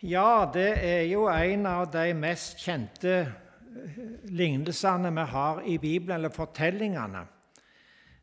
Ja, 0.00 0.48
det 0.48 0.78
er 0.80 1.02
jo 1.10 1.26
en 1.28 1.66
av 1.68 1.90
de 1.92 2.14
mest 2.16 2.62
kjente 2.64 3.10
eh, 3.20 3.96
lignelsene 4.32 5.10
vi 5.12 5.24
har 5.28 5.58
i 5.68 5.74
Bibelen, 5.76 6.14
eller 6.16 6.32
fortellingene. 6.32 7.20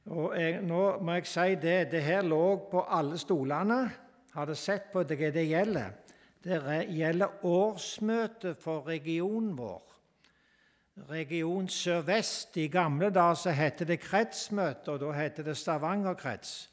Og 0.09 0.33
jeg, 0.33 0.63
nå 0.65 0.79
må 1.05 1.19
jeg 1.19 1.27
si 1.29 1.53
det, 1.61 1.75
det 1.91 2.01
her 2.01 2.25
lå 2.25 2.41
på 2.71 2.81
alle 2.81 3.19
stolene. 3.21 3.77
Har 4.33 4.49
du 4.49 4.55
sett 4.57 4.89
på 4.89 5.03
det 5.05 5.29
det 5.35 5.43
gjelder? 5.45 5.93
Det 6.41 6.57
gjelder 6.97 7.45
årsmøtet 7.45 8.57
for 8.57 8.89
regionen 8.89 9.53
vår. 9.59 9.83
Region 11.11 11.69
Sør-Vest. 11.69 12.57
I 12.57 12.71
gamle 12.73 13.11
dager 13.13 13.37
så 13.37 13.53
het 13.53 13.85
det 13.85 13.99
kretsmøte, 14.01 14.95
og 14.95 15.05
da 15.05 15.13
het 15.19 15.45
det 15.45 15.57
Stavanger 15.57 16.17
krets. 16.17 16.71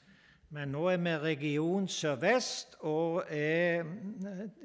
Men 0.55 0.71
nå 0.71 0.85
er 0.87 1.01
vi 1.03 1.11
region 1.19 1.89
Sør-Vest 1.91 2.77
og 2.87 3.25
er 3.27 3.83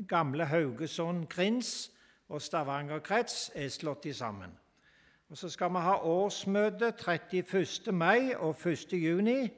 gamle 0.07 0.45
Haugesund 0.45 1.23
krins 1.31 1.89
og 2.29 2.43
Stavanger 2.45 2.99
krets 3.01 3.47
er 3.57 3.71
slått 3.73 4.05
i 4.05 4.13
sammen. 4.13 4.51
Og 5.29 5.37
Så 5.37 5.49
skal 5.49 5.73
vi 5.73 5.81
ha 5.81 5.95
årsmøte 6.05 6.91
31. 6.93 7.91
mai 7.91 8.35
og 8.35 8.53
1. 8.67 8.93
juni. 9.01 9.49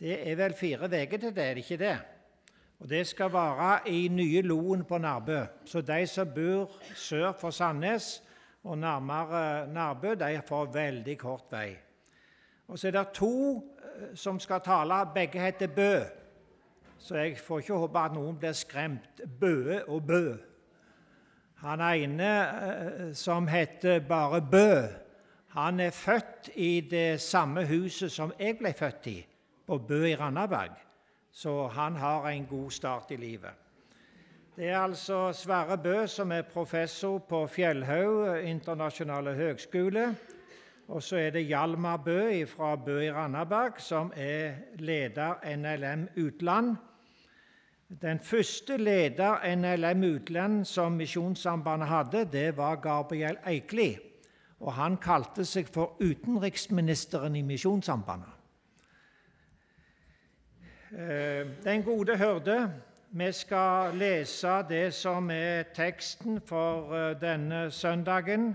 Det 0.00 0.16
er 0.30 0.36
vel 0.36 0.56
fire 0.56 0.88
uker 0.88 1.18
til 1.18 1.36
det, 1.36 1.44
er 1.44 1.54
det 1.54 1.64
ikke 1.66 1.84
det? 1.84 1.98
Og 2.80 2.88
Det 2.88 3.06
skal 3.06 3.32
være 3.32 3.88
i 3.88 4.08
nye 4.08 4.42
Loen 4.42 4.84
på 4.84 4.98
Nærbø. 4.98 5.44
Så 5.64 5.80
de 5.80 6.06
som 6.06 6.32
bor 6.34 6.72
sør 6.94 7.32
for 7.32 7.50
Sandnes 7.50 8.22
og 8.64 8.78
nærmere 8.78 9.66
Nærbø, 9.68 10.14
de 10.14 10.40
får 10.46 10.72
veldig 10.72 11.18
kort 11.18 11.44
vei. 11.50 11.76
Og 12.68 12.78
så 12.78 12.88
er 12.88 12.90
det 12.90 13.08
to 13.14 13.75
som 14.14 14.40
skal 14.40 14.60
tale, 14.60 15.00
begge 15.14 15.40
heter 15.40 15.66
Bø. 15.66 16.04
Så 16.98 17.16
jeg 17.16 17.38
får 17.38 17.58
ikke 17.62 17.80
håpe 17.80 17.98
at 17.98 18.14
noen 18.16 18.38
blir 18.38 18.54
skremt. 18.56 19.22
Bøe 19.40 19.82
og 19.88 20.06
Bø. 20.06 20.36
Han 21.62 21.80
ene 21.80 22.30
eh, 22.30 23.12
som 23.14 23.48
heter 23.48 24.00
bare 24.08 24.40
Bø, 24.42 24.86
han 25.56 25.80
er 25.80 25.90
født 25.90 26.50
i 26.54 26.80
det 26.80 27.20
samme 27.20 27.64
huset 27.66 28.12
som 28.12 28.32
jeg 28.38 28.58
ble 28.58 28.74
født 28.76 29.06
i, 29.08 29.20
på 29.66 29.78
Bø 29.78 30.02
i 30.04 30.16
Randaberg. 30.16 30.74
Så 31.32 31.66
han 31.72 31.96
har 31.96 32.28
en 32.28 32.46
god 32.46 32.70
start 32.70 33.10
i 33.10 33.16
livet. 33.16 33.52
Det 34.56 34.68
er 34.68 34.78
altså 34.78 35.32
Sverre 35.32 35.78
Bø 35.78 36.06
som 36.06 36.32
er 36.32 36.42
professor 36.42 37.18
på 37.18 37.46
Fjellhaug 37.46 38.40
internasjonale 38.44 39.34
høgskole 39.34 40.14
og 40.88 41.02
så 41.02 41.16
er 41.16 41.30
det 41.30 41.46
Hjalmar 41.46 41.96
Bø 41.96 42.44
fra 42.46 42.76
Bø 42.76 43.00
i 43.00 43.10
Randaberg, 43.10 43.80
som 43.82 44.12
er 44.16 44.52
leder 44.78 45.56
NLM 45.56 46.08
Utland. 46.16 46.76
Den 48.02 48.20
første 48.20 48.76
leder 48.76 49.56
NLM 49.56 50.04
Utland 50.14 50.64
som 50.64 50.92
Misjonssambandet 50.92 51.88
hadde, 51.88 52.28
det 52.32 52.56
var 52.56 52.76
Gabriel 52.76 53.36
Eikli. 53.46 53.96
Og 54.60 54.72
han 54.72 54.96
kalte 54.96 55.44
seg 55.44 55.68
for 55.68 55.98
utenriksministeren 56.00 57.36
i 57.36 57.42
Misjonssambandet. 57.42 58.30
Eh, 60.92 61.46
den 61.64 61.82
gode 61.82 62.16
hørde. 62.16 62.72
Vi 63.10 63.32
skal 63.32 63.94
lese 63.94 64.62
det 64.68 64.94
som 64.94 65.30
er 65.30 65.62
teksten 65.74 66.40
for 66.46 66.94
eh, 66.94 67.20
denne 67.20 67.70
søndagen 67.70 68.54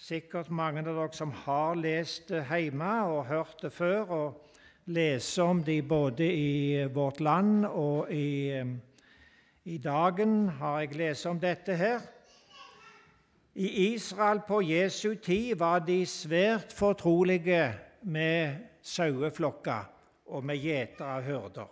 sikkert 0.00 0.48
mange 0.50 0.80
av 0.80 0.94
dere 0.96 1.12
som 1.12 1.32
har 1.44 1.76
lest 1.76 2.30
det 2.32 2.46
hjemme 2.48 2.92
og 3.12 3.26
hørt 3.28 3.60
det 3.60 3.72
før, 3.72 4.12
og 4.16 4.88
leser 4.90 5.44
om 5.44 5.60
det 5.64 5.82
både 5.88 6.24
i 6.24 6.86
Vårt 6.94 7.20
Land 7.20 7.66
og 7.68 8.08
i, 8.12 8.56
i 9.64 9.76
Dagen 9.78 10.48
har 10.58 10.80
jeg 10.80 10.96
lest 10.96 11.28
om 11.28 11.40
dette 11.40 11.76
her. 11.76 12.00
I 13.54 13.68
Israel 13.92 14.40
på 14.48 14.62
Jesu 14.64 15.14
tid 15.20 15.58
var 15.60 15.82
de 15.84 16.00
svært 16.06 16.72
fortrolige 16.72 17.66
med 18.02 18.56
saueflokker 18.82 19.90
og 20.32 20.44
med 20.46 20.62
gjetere 20.62 21.18
og 21.18 21.26
hyrder. 21.26 21.68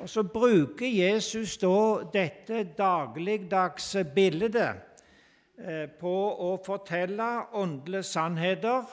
Og 0.00 0.08
Så 0.08 0.22
bruker 0.22 0.86
Jesus 0.86 1.56
da 1.56 2.04
dette 2.12 2.66
dagligdagse 2.76 4.04
bildet 4.04 4.76
på 6.00 6.14
å 6.44 6.50
fortelle 6.64 7.26
åndelige 7.56 8.02
sannheter. 8.02 8.84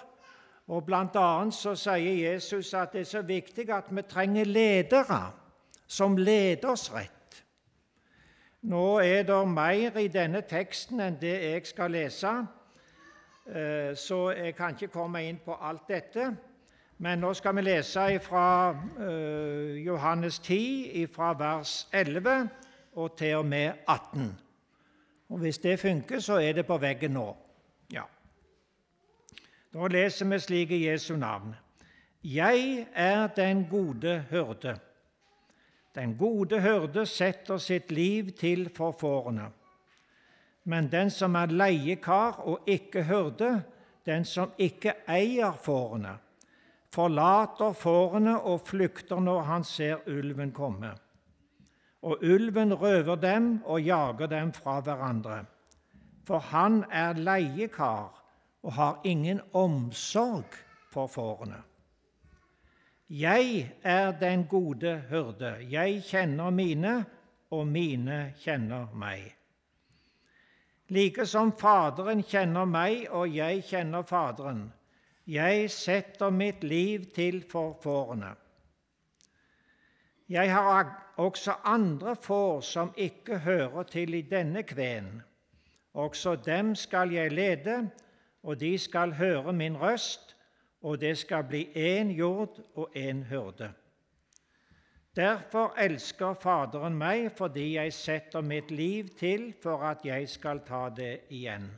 Og 0.72 0.86
Blant 0.88 1.16
annet 1.20 1.56
så 1.58 1.74
sier 1.76 2.32
Jesus 2.32 2.74
at 2.74 2.94
det 2.96 3.04
er 3.04 3.10
så 3.10 3.22
viktig 3.28 3.66
at 3.74 3.90
vi 3.92 4.04
trenger 4.08 4.48
ledere 4.48 5.20
som 5.88 6.16
leder 6.18 6.72
oss 6.72 6.88
rett. 6.94 7.44
Nå 8.64 9.00
er 9.04 9.26
det 9.28 9.48
mer 9.48 9.98
i 10.00 10.08
denne 10.08 10.42
teksten 10.48 11.02
enn 11.04 11.20
det 11.20 11.34
jeg 11.44 11.66
skal 11.68 11.92
lese, 11.92 12.32
eh, 13.52 13.92
så 13.96 14.32
jeg 14.32 14.56
kan 14.56 14.72
ikke 14.72 14.94
komme 14.94 15.26
inn 15.28 15.42
på 15.44 15.58
alt 15.60 15.90
dette. 15.90 16.30
Men 17.04 17.20
nå 17.20 17.34
skal 17.36 17.58
vi 17.58 17.66
lese 17.66 18.06
fra 18.24 18.72
eh, 18.72 19.84
Johannes 19.84 20.40
10, 20.40 21.08
fra 21.12 21.34
vers 21.36 21.88
11 21.92 22.48
og 22.96 23.18
til 23.18 23.36
og 23.42 23.46
med 23.46 23.84
18. 23.88 24.32
Og 25.30 25.38
Hvis 25.40 25.58
det 25.58 25.80
funker, 25.80 26.20
så 26.20 26.34
er 26.34 26.54
det 26.54 26.66
på 26.68 26.78
veggen 26.78 27.12
nå. 27.12 27.36
Ja. 27.92 28.04
Da 29.74 29.88
leser 29.88 30.26
vi 30.30 30.40
slik 30.40 30.72
i 30.72 30.86
Jesu 30.88 31.16
navn. 31.18 31.56
Jeg 32.24 32.88
er 32.94 33.28
den 33.28 33.66
gode 33.70 34.26
hørde. 34.30 34.80
Den 35.96 36.18
gode 36.18 36.60
hørde 36.62 37.06
setter 37.06 37.58
sitt 37.58 37.92
liv 37.92 38.32
til 38.32 38.70
for 38.70 38.92
fårene. 38.92 39.50
Men 40.64 40.92
den 40.92 41.10
som 41.10 41.36
er 41.36 41.52
leiekar 41.52 42.40
og 42.40 42.68
ikke 42.68 43.04
hørde, 43.04 43.64
den 44.06 44.26
som 44.26 44.52
ikke 44.58 44.94
eier 45.10 45.52
fårene, 45.52 46.18
forlater 46.94 47.74
fårene 47.74 48.38
og 48.40 48.62
flykter 48.68 49.20
når 49.20 49.42
han 49.42 49.64
ser 49.64 50.08
ulven 50.08 50.52
komme 50.52 50.94
og 52.04 52.24
ulven 52.24 52.74
røver 52.74 53.16
dem 53.16 53.62
og 53.66 53.82
jager 53.82 54.28
dem 54.28 54.52
fra 54.54 54.80
hverandre. 54.80 55.46
For 56.28 56.40
han 56.40 56.84
er 56.92 57.14
leiekar 57.14 58.12
og 58.64 58.74
har 58.74 59.00
ingen 59.04 59.42
omsorg 59.54 60.58
for 60.92 61.08
fårene. 61.08 61.62
Jeg 63.10 63.72
er 63.84 64.12
den 64.12 64.48
gode 64.48 65.04
hyrde. 65.10 65.58
Jeg 65.70 66.04
kjenner 66.04 66.50
mine, 66.50 67.06
og 67.52 67.68
mine 67.68 68.34
kjenner 68.42 68.88
meg. 68.96 69.36
Like 70.90 71.26
som 71.26 71.52
Faderen 71.58 72.24
kjenner 72.24 72.66
meg, 72.66 73.06
og 73.10 73.36
jeg 73.36 73.64
kjenner 73.68 74.02
Faderen. 74.02 74.72
Jeg 75.28 75.70
setter 75.72 76.30
mitt 76.30 76.64
liv 76.64 77.06
til 77.16 77.44
for 77.52 77.78
fårene. 77.84 78.34
Jeg 80.34 80.54
har 80.54 81.14
også 81.18 81.54
andre 81.64 82.16
får 82.16 82.62
som 82.62 82.94
ikke 82.98 83.38
hører 83.38 83.84
til 83.84 84.14
i 84.14 84.22
denne 84.22 84.64
kven. 84.64 85.22
Også 85.94 86.36
dem 86.36 86.76
skal 86.76 87.12
jeg 87.14 87.32
lede, 87.32 87.90
og 88.44 88.60
de 88.60 88.78
skal 88.78 89.14
høre 89.14 89.54
min 89.54 89.78
røst, 89.78 90.36
og 90.82 91.02
det 91.02 91.18
skal 91.18 91.44
bli 91.44 91.68
én 91.76 92.10
jord 92.18 92.58
og 92.76 92.90
én 92.96 93.24
hyrde. 93.30 93.70
Derfor 95.16 95.76
elsker 95.78 96.34
Faderen 96.34 96.98
meg, 96.98 97.30
fordi 97.38 97.76
jeg 97.76 97.94
setter 97.94 98.42
mitt 98.42 98.72
liv 98.72 99.14
til 99.20 99.54
for 99.64 99.86
at 99.86 100.02
jeg 100.06 100.30
skal 100.30 100.66
ta 100.66 100.88
det 100.90 101.20
igjen. 101.30 101.70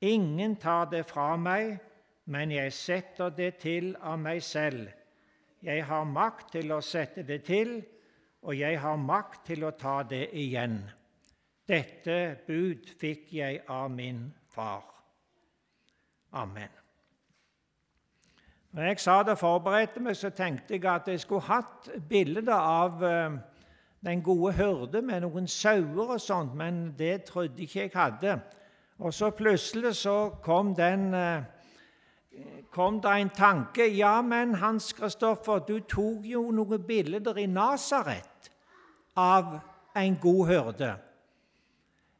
Ingen 0.00 0.56
tar 0.56 0.90
det 0.90 1.06
fra 1.06 1.36
meg, 1.36 1.78
men 2.24 2.50
jeg 2.50 2.72
setter 2.72 3.30
det 3.30 3.54
til 3.62 3.94
av 4.02 4.18
meg 4.18 4.42
selv. 4.42 4.88
Jeg 5.62 5.84
har 5.86 6.04
makt 6.06 6.52
til 6.54 6.70
å 6.70 6.82
sette 6.84 7.24
det 7.26 7.40
til, 7.48 7.80
og 8.46 8.54
jeg 8.54 8.78
har 8.78 8.96
makt 8.96 9.46
til 9.50 9.64
å 9.66 9.74
ta 9.74 10.02
det 10.06 10.28
igjen. 10.38 10.78
Dette 11.68 12.38
bud 12.46 12.86
fikk 13.00 13.32
jeg 13.34 13.64
av 13.68 13.90
min 13.90 14.28
far. 14.54 14.86
Amen. 16.32 16.70
Når 18.70 18.82
jeg 18.82 19.00
sa 19.00 19.22
det 19.24 19.34
og 19.34 19.40
forberedte 19.40 20.00
meg, 20.00 20.16
så 20.16 20.30
tenkte 20.30 20.76
jeg 20.76 20.84
at 20.86 21.08
jeg 21.08 21.20
skulle 21.20 21.48
hatt 21.48 21.88
bilde 22.08 22.54
av 22.54 23.02
eh, 23.04 23.38
den 24.04 24.22
gode 24.22 24.52
hyrde 24.54 25.02
med 25.02 25.24
noen 25.24 25.48
sauer 25.50 26.14
og 26.14 26.20
sånt, 26.22 26.54
men 26.54 26.92
det 26.98 27.24
trodde 27.32 27.64
ikke 27.64 27.80
jeg 27.80 27.94
hadde. 27.94 28.38
Og 28.98 29.14
så 29.14 29.30
plutselig 29.34 29.96
så 29.96 30.30
kom 30.44 30.74
den 30.78 31.14
eh, 31.14 31.48
kom 32.70 33.00
det 33.00 33.10
en 33.10 33.30
tanke. 33.30 33.86
Ja, 33.96 34.22
men 34.22 34.54
Hans 34.54 34.92
Kristoffer, 34.92 35.58
du 35.58 35.80
tok 35.80 36.26
jo 36.26 36.50
noen 36.52 36.82
bilder 36.86 37.38
i 37.38 37.46
Nasaret 37.46 38.50
av 39.16 39.58
en 39.96 40.16
god 40.22 40.46
hyrde. 40.48 40.96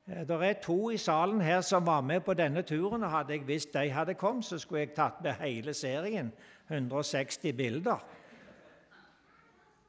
Eh, 0.08 0.26
det 0.26 0.38
er 0.42 0.60
to 0.62 0.90
i 0.90 0.96
salen 0.96 1.40
her 1.40 1.60
som 1.60 1.86
var 1.86 2.00
med 2.00 2.24
på 2.24 2.34
denne 2.34 2.62
turen. 2.62 3.04
og 3.04 3.10
Hadde 3.10 3.32
jeg 3.32 3.46
visst 3.46 3.72
de 3.72 3.90
hadde 3.90 4.14
kommet, 4.14 4.44
så 4.44 4.58
skulle 4.58 4.80
jeg 4.80 4.94
tatt 4.96 5.22
med 5.22 5.32
hele 5.40 5.74
serien. 5.74 6.32
160 6.68 7.52
bilder. 7.56 7.98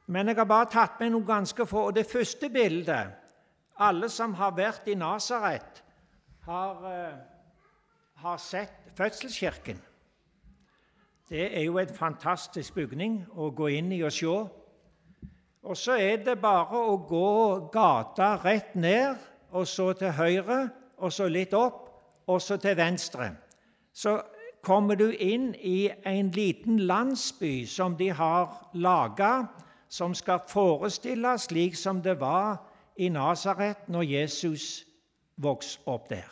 Men 0.06 0.28
jeg 0.28 0.36
har 0.36 0.44
bare 0.44 0.70
tatt 0.70 1.00
med 1.00 1.12
noen 1.12 1.26
ganske 1.26 1.66
få. 1.66 1.86
Og 1.90 1.94
det 1.94 2.06
første 2.06 2.50
bildet 2.50 3.16
Alle 3.80 4.10
som 4.12 4.34
har 4.34 4.50
vært 4.52 4.88
i 4.92 4.94
Nasaret, 4.94 5.82
har, 6.44 6.84
eh, 6.84 7.14
har 8.14 8.36
sett 8.36 8.90
fødselskirken. 8.94 9.80
Det 11.30 11.58
er 11.58 11.62
jo 11.62 11.78
en 11.78 11.94
fantastisk 11.94 12.74
bygning 12.74 13.20
å 13.38 13.52
gå 13.54 13.68
inn 13.78 13.92
i 13.94 14.00
og 14.02 14.10
se. 14.12 14.32
Og 15.62 15.76
så 15.78 15.94
er 15.94 16.24
det 16.26 16.40
bare 16.42 16.80
å 16.90 16.96
gå 17.06 17.68
gata 17.70 18.32
rett 18.42 18.74
ned, 18.74 19.14
og 19.54 19.68
så 19.70 19.92
til 19.94 20.10
høyre, 20.16 20.58
og 20.98 21.12
så 21.12 21.28
litt 21.30 21.54
opp, 21.54 21.86
og 22.26 22.42
så 22.42 22.58
til 22.58 22.74
venstre. 22.76 23.30
Så 23.94 24.16
kommer 24.66 24.98
du 24.98 25.12
inn 25.12 25.52
i 25.54 25.90
en 26.06 26.32
liten 26.34 26.82
landsby 26.90 27.62
som 27.66 27.94
de 27.96 28.10
har 28.10 28.50
laga, 28.74 29.46
som 29.88 30.14
skal 30.14 30.42
forestille 30.50 31.36
slik 31.38 31.78
som 31.78 32.02
det 32.02 32.18
var 32.20 32.58
i 32.98 33.08
Nasaret 33.08 33.86
når 33.88 34.02
Jesus 34.02 34.84
vokste 35.38 35.86
opp 35.86 36.10
der. 36.10 36.26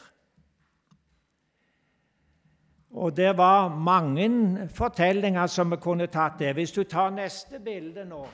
Og 2.90 3.16
Det 3.16 3.36
var 3.36 3.68
mange 3.68 4.68
fortellinger 4.68 5.46
som 5.46 5.70
vi 5.70 5.76
kunne 5.76 6.06
tatt 6.06 6.38
det. 6.38 6.52
Hvis 6.54 6.72
du 6.72 6.84
tar 6.84 7.10
neste 7.10 7.60
bilde 7.60 8.04
nå, 8.04 8.26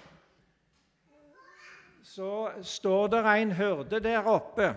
så 2.03 2.51
står 2.63 3.07
det 3.07 3.25
en 3.27 3.53
hyrde 3.53 4.01
der 4.01 4.27
oppe. 4.27 4.75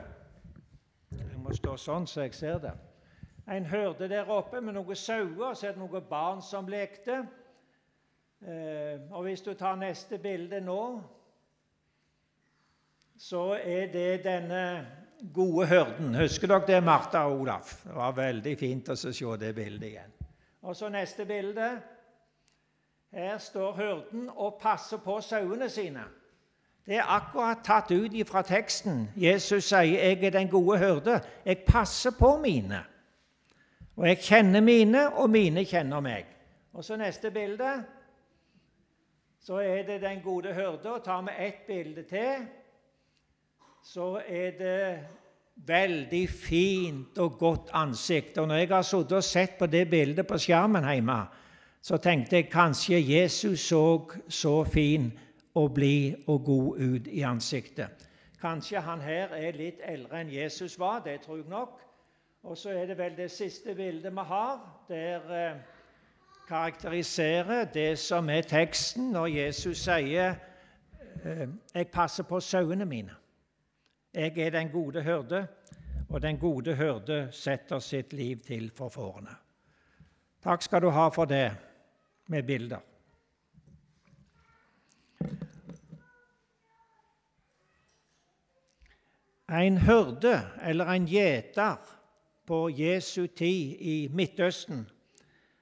Jeg 1.12 1.38
må 1.38 1.54
stå 1.54 1.76
sånn 1.78 2.08
så 2.08 2.22
jeg 2.26 2.34
ser 2.34 2.58
det. 2.64 2.74
En 3.48 3.66
hyrde 3.66 4.10
der 4.10 4.30
oppe 4.30 4.62
med 4.62 4.74
noen 4.74 4.96
sauer, 4.96 5.54
så 5.54 5.68
er 5.68 5.76
det 5.76 5.80
noen 5.80 6.08
barn 6.10 6.42
som 6.42 6.68
lekte. 6.68 7.22
Eh, 8.42 9.00
og 9.12 9.24
Hvis 9.24 9.42
du 9.42 9.54
tar 9.54 9.76
neste 9.76 10.18
bilde 10.18 10.60
nå, 10.62 11.02
så 13.18 13.54
er 13.64 13.88
det 13.94 14.24
denne 14.24 14.64
gode 15.34 15.68
hyrden. 15.68 16.16
Husker 16.16 16.48
dere 16.48 16.68
det, 16.68 16.84
Martha 16.84 17.26
og 17.28 17.42
Olaf? 17.42 17.84
Det 17.84 17.96
var 17.96 18.16
veldig 18.18 18.58
fint 18.58 18.90
å 18.90 18.96
se 18.96 19.38
det 19.40 19.54
bildet 19.56 19.88
igjen. 19.90 20.14
Og 20.62 20.76
så 20.76 20.90
neste 20.90 21.26
bilde. 21.26 21.70
Her 23.14 23.38
står 23.38 23.76
hyrden 23.76 24.30
og 24.36 24.60
passer 24.62 24.98
på 24.98 25.22
sauene 25.22 25.70
sine. 25.70 26.04
Det 26.88 26.96
er 26.96 27.08
akkurat 27.12 27.64
tatt 27.64 27.92
ut 27.92 28.16
fra 28.28 28.42
teksten. 28.42 29.10
Jesus 29.16 29.64
sier 29.64 29.84
'Jeg 29.84 30.24
er 30.24 30.30
den 30.30 30.48
gode 30.48 30.80
hyrde'. 30.80 31.20
Jeg 31.46 31.64
passer 31.68 32.12
på 32.12 32.38
mine. 32.38 32.80
Og 33.96 34.08
jeg 34.08 34.18
kjenner 34.18 34.62
mine, 34.62 35.14
og 35.14 35.30
mine 35.30 35.66
kjenner 35.66 36.00
meg. 36.00 36.26
Og 36.74 36.84
så 36.84 36.96
neste 36.96 37.32
bilde. 37.32 37.84
Så 39.40 39.58
er 39.58 39.84
det 39.84 40.02
den 40.02 40.22
gode 40.22 40.54
hyrde. 40.54 40.94
Og 40.94 41.04
tar 41.04 41.22
vi 41.22 41.30
ett 41.38 41.68
bilde 41.68 42.04
til, 42.04 42.48
så 43.88 44.22
er 44.28 44.52
det 44.52 45.00
veldig 45.56 46.30
fint 46.30 47.18
og 47.18 47.38
godt 47.40 47.70
ansikt. 47.74 48.38
Og 48.38 48.48
når 48.48 48.56
jeg 48.56 48.68
har 48.68 48.82
sittet 48.82 49.12
og 49.12 49.24
sett 49.24 49.54
på 49.60 49.66
det 49.66 49.90
bildet 49.90 50.28
på 50.28 50.38
skjermen 50.38 50.84
hjemme, 50.92 51.22
så 51.82 51.98
tenkte 51.98 52.36
jeg 52.36 52.50
kanskje 52.52 53.00
Jesus 53.00 53.60
så 53.60 54.12
så 54.28 54.64
fin 54.64 55.12
og 55.56 55.74
blid 55.74 56.28
og 56.28 56.44
god 56.46 56.80
ut 56.80 57.08
i 57.08 57.22
ansiktet. 57.22 57.88
Kanskje 58.42 58.82
han 58.84 59.02
her 59.02 59.32
er 59.34 59.56
litt 59.56 59.80
eldre 59.84 60.20
enn 60.22 60.34
Jesus 60.34 60.76
var, 60.80 61.00
det 61.06 61.22
tror 61.22 61.38
jeg 61.38 61.48
nok. 61.50 61.80
Og 62.44 62.58
så 62.58 62.70
er 62.70 62.86
det 62.86 62.98
vel 62.98 63.16
det 63.18 63.32
siste 63.32 63.76
bildet 63.76 64.12
vi 64.12 64.26
har, 64.28 64.60
der 64.90 65.32
eh, 65.38 65.56
karakteriserer 66.48 67.72
det 67.74 68.00
som 68.00 68.30
er 68.30 68.42
teksten 68.42 69.14
når 69.16 69.28
Jesus 69.28 69.78
sier 69.78 70.36
eh, 71.24 71.48
'Jeg 71.76 71.88
passer 71.88 72.24
på 72.24 72.40
sauene 72.40 72.86
mine'. 72.86 73.27
Jeg 74.18 74.38
er 74.38 74.50
den 74.50 74.70
gode 74.70 75.04
hyrde, 75.04 75.48
og 76.10 76.22
den 76.22 76.38
gode 76.38 76.76
hyrde 76.76 77.28
setter 77.32 77.80
sitt 77.80 78.14
liv 78.14 78.40
til 78.42 78.72
for 78.74 78.90
fårene. 78.90 79.30
Takk 80.42 80.64
skal 80.66 80.82
du 80.82 80.90
ha 80.90 81.04
for 81.14 81.30
det 81.30 81.52
med 82.28 82.44
bilder. 82.44 82.80
En 89.54 89.78
hyrde 89.78 90.42
eller 90.66 90.90
en 90.96 91.06
gjeter 91.06 91.76
på 92.46 92.58
Jesu 92.74 93.28
tid 93.28 93.76
i 93.80 94.10
Midtøsten, 94.14 94.90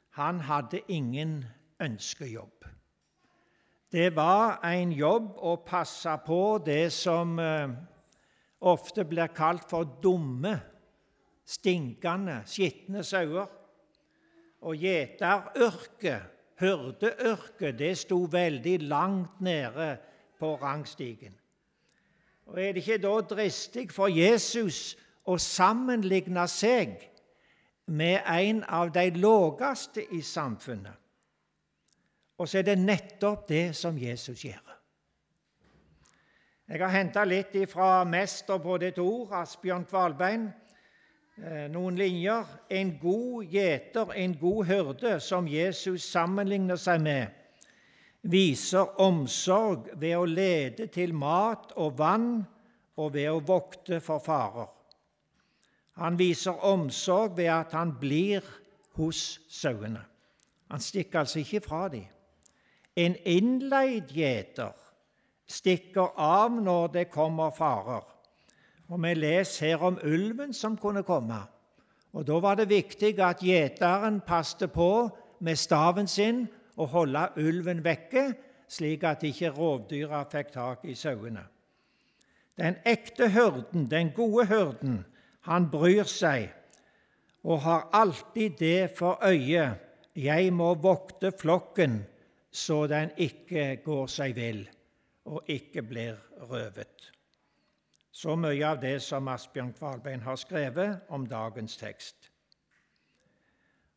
han 0.10 0.40
hadde 0.40 0.80
ingen 0.88 1.44
ønskejobb. 1.80 2.66
Det 3.92 4.16
var 4.16 4.63
en 4.63 4.96
jobb 4.96 5.36
å 5.38 5.58
passe 5.68 6.16
på 6.25 6.40
det 6.66 6.94
som 6.94 7.36
eh, 7.40 7.75
ofte 8.62 9.06
blir 9.06 9.28
kalt 9.36 9.69
for 9.69 9.88
dumme, 10.04 10.56
stinkende, 11.46 12.42
skitne 12.46 13.04
sauer. 13.04 13.48
Og 14.66 14.75
gjeteryrket, 14.81 16.22
hyrdeyrket, 16.60 17.80
det 17.80 17.98
sto 17.98 18.24
veldig 18.31 18.80
langt 18.88 19.42
nede 19.42 19.98
på 20.40 20.56
rangstigen. 20.62 21.36
Og 22.46 22.62
Er 22.62 22.74
det 22.74 22.81
ikke 22.81 23.02
da 23.02 23.22
dristig 23.22 23.92
for 23.92 24.07
Jesus 24.07 24.96
å 25.25 25.38
sammenligne 25.42 26.48
seg 26.48 26.98
med 27.86 28.22
en 28.25 28.63
av 28.63 28.92
de 28.94 29.10
laveste 29.18 30.06
i 30.13 30.22
samfunnet. 30.22 30.94
Og 32.38 32.50
så 32.50 32.60
er 32.60 32.68
det 32.68 32.80
nettopp 32.81 33.48
det 33.50 33.75
som 33.78 33.98
Jesus 33.98 34.44
gjør. 34.46 34.75
Jeg 36.66 36.82
har 36.82 36.90
henta 36.90 37.22
litt 37.30 37.54
fra 37.70 38.00
mester 38.10 38.58
på 38.58 38.80
ditt 38.82 38.98
ord, 38.98 39.30
Asbjørn 39.38 39.84
Kvalbein. 39.86 40.48
Eh, 41.38 41.68
noen 41.70 41.98
linjer. 42.00 42.48
En 42.74 42.96
god 42.98 43.52
gjeter, 43.54 44.14
en 44.18 44.34
god 44.40 44.64
hyrde, 44.66 45.12
som 45.22 45.46
Jesus 45.46 46.08
sammenligner 46.10 46.80
seg 46.82 47.04
med, 47.06 47.36
viser 48.26 48.98
omsorg 49.04 49.92
ved 49.94 50.16
å 50.18 50.24
lede 50.26 50.88
til 50.90 51.14
mat 51.14 51.76
og 51.78 52.00
vann 52.00 52.32
og 52.98 53.14
ved 53.14 53.30
å 53.30 53.44
vokte 53.46 54.00
for 54.02 54.24
farer. 54.26 54.72
Han 56.02 56.18
viser 56.18 56.66
omsorg 56.66 57.38
ved 57.38 57.52
at 57.54 57.78
han 57.78 57.94
blir 58.02 58.42
hos 58.98 59.38
sauene. 59.54 60.02
Han 60.74 60.82
stikker 60.82 61.22
altså 61.22 61.44
ikke 61.44 61.62
fra 61.62 61.86
dem. 61.94 62.10
En 62.98 63.14
innleid 63.22 64.10
gjeter 64.18 64.74
stikker 65.48 66.16
av 66.18 66.52
når 66.62 66.88
det 66.94 67.10
kommer 67.14 67.54
farer. 67.56 68.04
Og 68.90 69.02
Vi 69.02 69.14
leser 69.14 69.68
her 69.68 69.84
om 69.84 70.00
ulven 70.04 70.54
som 70.54 70.78
kunne 70.78 71.04
komme. 71.04 71.42
Og 72.14 72.25
Da 72.25 72.40
var 72.40 72.56
det 72.56 72.70
viktig 72.70 73.20
at 73.20 73.42
gjeteren 73.44 74.22
passte 74.22 74.68
på 74.68 75.10
med 75.40 75.56
staven 75.56 76.08
sin 76.08 76.48
og 76.78 76.88
holde 76.88 77.30
ulven 77.38 77.84
vekke, 77.84 78.34
slik 78.68 79.04
at 79.04 79.24
ikke 79.24 79.50
rovdyra 79.50 80.24
fikk 80.32 80.52
tak 80.54 80.86
i 80.86 80.96
sauene. 80.96 81.44
Den 82.58 82.75
ekte 82.86 83.30
hyrden, 83.30 83.92
den 83.92 84.12
gode 84.16 84.46
hyrden, 84.46 85.06
han 85.42 85.70
bryr 85.70 86.08
seg 86.10 86.50
og 87.46 87.62
har 87.62 87.90
alltid 87.94 88.58
det 88.60 88.92
for 88.98 89.20
øye 89.22 89.75
jeg 90.16 90.54
må 90.54 90.74
vokte 90.74 91.32
flokken 91.32 92.00
så 92.52 92.86
den 92.88 93.12
ikke 93.18 93.75
går 93.86 94.08
seg 94.10 94.36
vill 94.36 94.64
og 95.25 95.44
ikke 95.50 95.82
blir 95.82 96.17
røvet. 96.50 97.12
Så 98.15 98.36
mye 98.39 98.63
av 98.63 98.79
det 98.79 99.01
som 99.03 99.27
Asbjørn 99.27 99.74
Kvalbein 99.75 100.24
har 100.24 100.38
skrevet 100.39 101.10
om 101.10 101.25
dagens 101.27 101.77
tekst. 101.77 102.29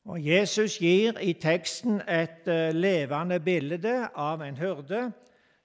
Og 0.09 0.25
Jesus 0.25 0.79
gir 0.81 1.19
i 1.21 1.35
teksten 1.37 2.01
et 2.09 2.49
eh, 2.49 2.73
levende 2.73 3.39
bilde 3.45 4.09
av 4.17 4.43
en 4.43 4.57
hyrde 4.57 5.11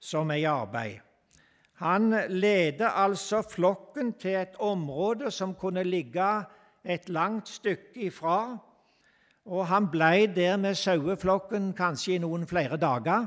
som 0.04 0.30
er 0.30 0.42
i 0.42 0.48
arbeid. 0.50 1.00
Han 1.80 2.12
leder 2.28 2.88
altså 2.88 3.42
flokken 3.42 4.12
til 4.20 4.36
et 4.44 4.58
område 4.62 5.30
som 5.34 5.56
kunne 5.58 5.82
ligge 5.82 6.28
et 6.84 7.08
langt 7.08 7.48
stykke 7.48 8.06
ifra, 8.06 8.58
og 9.44 9.66
han 9.66 9.88
ble 9.90 10.28
der 10.36 10.56
med 10.56 10.76
saueflokken 10.78 11.72
kanskje 11.76 12.14
i 12.14 12.20
noen 12.22 12.46
flere 12.46 12.76
dager. 12.80 13.26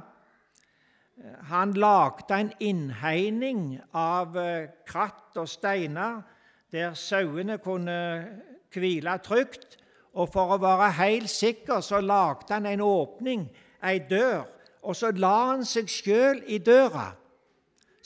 Han 1.50 1.74
lagde 1.74 2.36
en 2.36 2.52
innhegning 2.60 3.80
av 3.94 4.38
eh, 4.38 4.70
kratt 4.86 5.38
og 5.38 5.50
steiner 5.50 6.22
der 6.72 6.94
sauene 6.94 7.58
kunne 7.58 7.98
hvile 8.74 9.18
trygt. 9.26 9.78
Og 10.18 10.30
for 10.34 10.54
å 10.54 10.60
være 10.62 10.92
helt 10.98 11.30
sikker 11.30 11.82
så 11.86 12.02
lagde 12.02 12.54
han 12.54 12.66
en 12.66 12.82
åpning, 12.82 13.48
ei 13.86 14.00
dør, 14.10 14.46
og 14.82 14.96
så 14.96 15.12
la 15.14 15.36
han 15.52 15.66
seg 15.66 15.90
sjøl 15.90 16.42
i 16.48 16.58
døra 16.58 17.12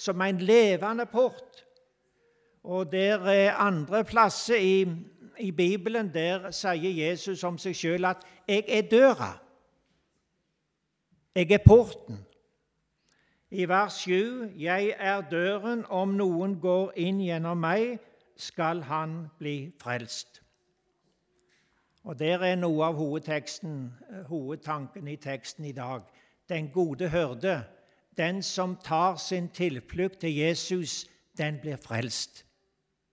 som 0.01 0.21
en 0.21 0.41
levende 0.41 1.05
port. 1.05 1.61
Og 2.63 2.91
der 2.91 3.27
er 3.29 3.59
andre 3.59 4.03
plasser 4.03 4.55
i, 4.57 4.87
i 5.39 5.51
Bibelen 5.51 6.11
der 6.13 6.51
sier 6.55 6.91
Jesus 7.05 7.43
om 7.43 7.57
seg 7.61 7.75
sjøl 7.77 8.05
at 8.05 8.25
'jeg 8.47 8.65
er 8.67 8.81
døra'. 8.91 9.37
Jeg 11.35 11.51
er 11.51 11.63
porten. 11.65 12.25
I 13.53 13.65
vers 13.67 13.93
7.: 13.93 14.51
Jeg 14.55 14.95
er 14.97 15.21
døren, 15.21 15.85
om 15.89 16.13
noen 16.15 16.53
går 16.63 16.93
inn 16.95 17.17
gjennom 17.19 17.59
meg, 17.59 17.97
skal 18.39 18.79
han 18.87 19.25
bli 19.39 19.73
frelst. 19.81 20.39
Og 22.03 22.19
Der 22.19 22.39
er 22.39 22.55
noe 22.55 22.85
av 22.85 22.95
hovedtanken 24.29 25.07
i 25.07 25.15
teksten 25.15 25.65
i 25.65 25.71
dag. 25.71 26.01
Den 26.49 26.71
gode 26.71 27.09
hørde, 27.09 27.63
den 28.17 28.41
som 28.43 28.75
tar 28.75 29.15
sin 29.15 29.49
tilflukt 29.49 30.19
til 30.19 30.35
Jesus, 30.35 31.05
den 31.37 31.59
blir 31.61 31.75
frelst. 31.75 32.45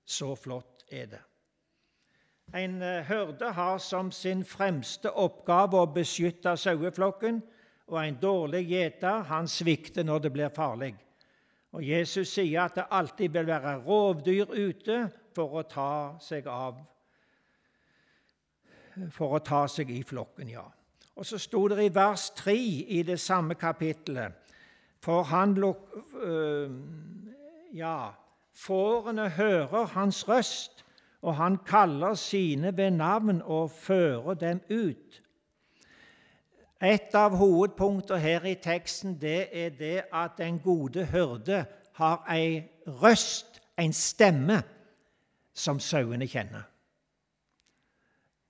Så 0.05 0.35
flott 0.35 0.85
er 0.93 1.07
det. 1.07 1.21
En 2.55 2.83
hørde 2.83 3.53
har 3.53 3.79
som 3.79 4.13
sin 4.13 4.45
fremste 4.45 5.11
oppgave 5.11 5.83
å 5.83 5.93
beskytte 5.93 6.57
saueflokken, 6.57 7.43
og 7.89 7.99
en 8.03 8.19
dårlig 8.21 8.65
gjeter 8.69 9.25
han 9.29 9.49
svikter 9.49 10.05
når 10.05 10.25
det 10.25 10.33
blir 10.33 10.53
farlig. 10.55 10.93
Og 11.73 11.85
Jesus 11.85 12.31
sier 12.33 12.65
at 12.65 12.77
det 12.79 12.87
alltid 12.91 13.33
vil 13.33 13.49
være 13.49 13.75
rovdyr 13.85 14.53
ute 14.55 15.03
for 15.37 15.61
å 15.61 15.67
ta 15.69 15.91
seg 16.23 16.49
av 16.49 16.79
For 19.15 19.37
å 19.37 19.39
ta 19.39 19.61
seg 19.71 19.93
i 19.95 20.01
flokken, 20.03 20.49
ja. 20.51 20.65
Og 21.15 21.27
så 21.27 21.39
sto 21.39 21.61
det 21.71 21.85
i 21.85 21.93
vers 21.95 22.31
3 22.35 22.55
i 22.99 23.03
det 23.07 23.21
samme 23.23 23.55
kapittelet 23.55 24.57
For 25.01 25.23
han 25.31 25.55
luk... 25.55 25.85
Øh, 26.19 26.73
ja, 27.79 28.11
fårene 28.51 29.29
hører 29.37 29.93
hans 29.95 30.25
røst 30.29 30.83
og 31.23 31.37
han 31.37 31.59
kaller 31.67 32.15
sine 32.15 32.77
ved 32.77 32.91
navn 32.91 33.43
og 33.43 33.71
fører 33.71 34.35
dem 34.35 34.61
ut. 34.71 35.23
Et 36.83 37.15
av 37.19 37.35
hovedpunktene 37.35 38.21
her 38.23 38.45
i 38.47 38.55
teksten 38.63 39.17
det 39.19 39.49
er 39.51 39.71
det 39.75 40.03
at 40.15 40.39
den 40.39 40.61
gode 40.63 41.05
hyrde 41.11 41.65
har 41.99 42.23
ei 42.31 42.63
røst, 42.87 43.61
en 43.79 43.93
stemme, 43.93 44.63
som 45.55 45.79
sauene 45.83 46.27
kjenner. 46.31 46.65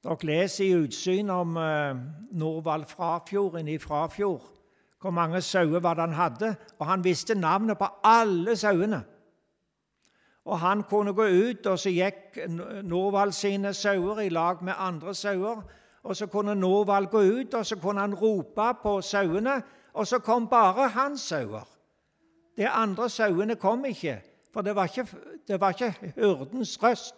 Dere 0.04 0.28
leser 0.28 0.64
i 0.64 0.76
utsyn 0.76 1.30
om 1.32 1.56
uh, 1.56 1.96
Norvald 2.36 2.86
Frafjorden 2.88 3.68
i 3.68 3.78
Frafjord. 3.80 4.44
Hvor 5.00 5.10
mange 5.10 5.40
sauer 5.40 5.80
var 5.80 5.94
det 5.94 6.06
han 6.06 6.16
hadde? 6.16 6.54
Og 6.78 6.86
han 6.86 7.04
visste 7.04 7.34
navnet 7.34 7.78
på 7.78 7.88
alle 8.04 8.56
sauene. 8.56 9.02
Og 10.44 10.60
han 10.60 10.82
kunne 10.82 11.12
gå 11.12 11.24
ut, 11.24 11.66
og 11.66 11.78
så 11.78 11.92
gikk 11.92 12.38
Norvald 12.84 13.32
sine 13.32 13.74
sauer 13.74 14.20
i 14.24 14.28
lag 14.32 14.62
med 14.64 14.74
andre 14.78 15.14
sauer. 15.14 15.62
Og 16.08 16.16
så 16.16 16.26
kunne 16.26 16.54
Norvald 16.54 17.06
gå 17.12 17.20
ut, 17.20 17.54
og 17.54 17.66
så 17.66 17.76
kunne 17.76 18.00
han 18.00 18.14
rope 18.14 18.74
på 18.82 19.00
sauene, 19.00 19.62
og 19.92 20.06
så 20.06 20.18
kom 20.18 20.48
bare 20.48 20.88
hans 20.88 21.20
sauer. 21.20 21.68
De 22.56 22.68
andre 22.68 23.10
sauene 23.10 23.56
kom 23.56 23.84
ikke, 23.84 24.22
for 24.52 24.64
det 24.64 24.76
var 24.76 24.84
ikke, 24.84 25.06
det 25.48 25.60
var 25.60 25.68
ikke 25.76 26.12
hyrdens 26.16 26.82
røst, 26.82 27.14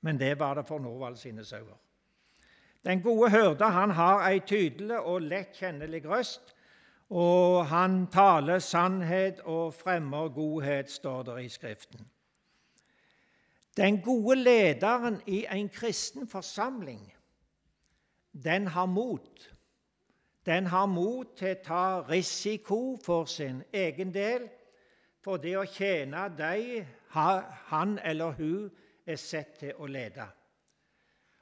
men 0.00 0.20
det 0.20 0.38
var 0.38 0.54
det 0.54 0.66
for 0.66 0.78
Norvald 0.78 1.16
sine 1.16 1.44
sauer. 1.44 1.76
Den 2.84 3.02
gode 3.02 3.30
hyrde 3.30 3.64
han 3.64 3.90
har 3.90 4.24
ei 4.28 4.40
tydelig 4.40 4.98
og 4.98 5.20
lett 5.28 5.52
kjennelig 5.60 6.06
røst, 6.08 6.54
og 7.10 7.66
han 7.66 8.06
taler 8.12 8.58
sannhet 8.58 9.40
og 9.44 9.74
fremmer 9.74 10.28
godhet, 10.28 10.90
står 10.90 11.22
det 11.22 11.42
i 11.44 11.48
Skriften. 11.48 12.08
Den 13.76 14.00
gode 14.02 14.36
lederen 14.40 15.20
i 15.26 15.44
en 15.52 15.68
kristen 15.68 16.28
forsamling, 16.28 17.13
den 18.42 18.66
har 18.66 18.86
mot. 18.86 19.54
Den 20.46 20.66
har 20.66 20.86
mot 20.86 21.36
til 21.36 21.54
å 21.56 21.62
ta 21.64 21.84
risiko 22.08 22.96
for 23.04 23.24
sin 23.24 23.62
egen 23.72 24.12
del, 24.14 24.48
for 25.24 25.40
det 25.40 25.54
å 25.56 25.64
tjene 25.64 26.26
de 26.36 26.84
han 27.14 27.98
eller 28.04 28.34
hun 28.36 28.70
er 29.06 29.16
sett 29.16 29.58
til 29.60 29.72
å 29.78 29.86
lede. 29.86 30.26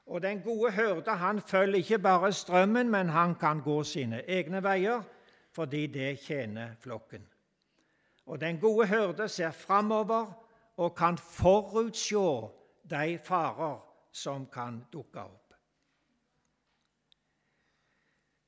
Og 0.05 0.21
Den 0.21 0.41
gode 0.41 0.71
hyrde 0.71 1.11
han 1.11 1.41
følger 1.41 1.79
ikke 1.79 1.99
bare 1.99 2.31
strømmen, 2.33 2.89
men 2.89 3.09
han 3.09 3.35
kan 3.35 3.61
gå 3.61 3.83
sine 3.83 4.21
egne 4.27 4.63
veier, 4.63 5.01
fordi 5.51 5.87
det 5.87 6.19
tjener 6.19 6.75
flokken. 6.79 7.27
Og 8.25 8.39
Den 8.41 8.59
gode 8.59 8.87
hyrde 8.87 9.27
ser 9.29 9.51
framover 9.51 10.33
og 10.77 10.95
kan 10.95 11.17
forutsjå 11.17 12.51
de 12.89 13.17
farer 13.17 13.79
som 14.11 14.45
kan 14.45 14.85
dukke 14.93 15.19
opp. 15.19 15.42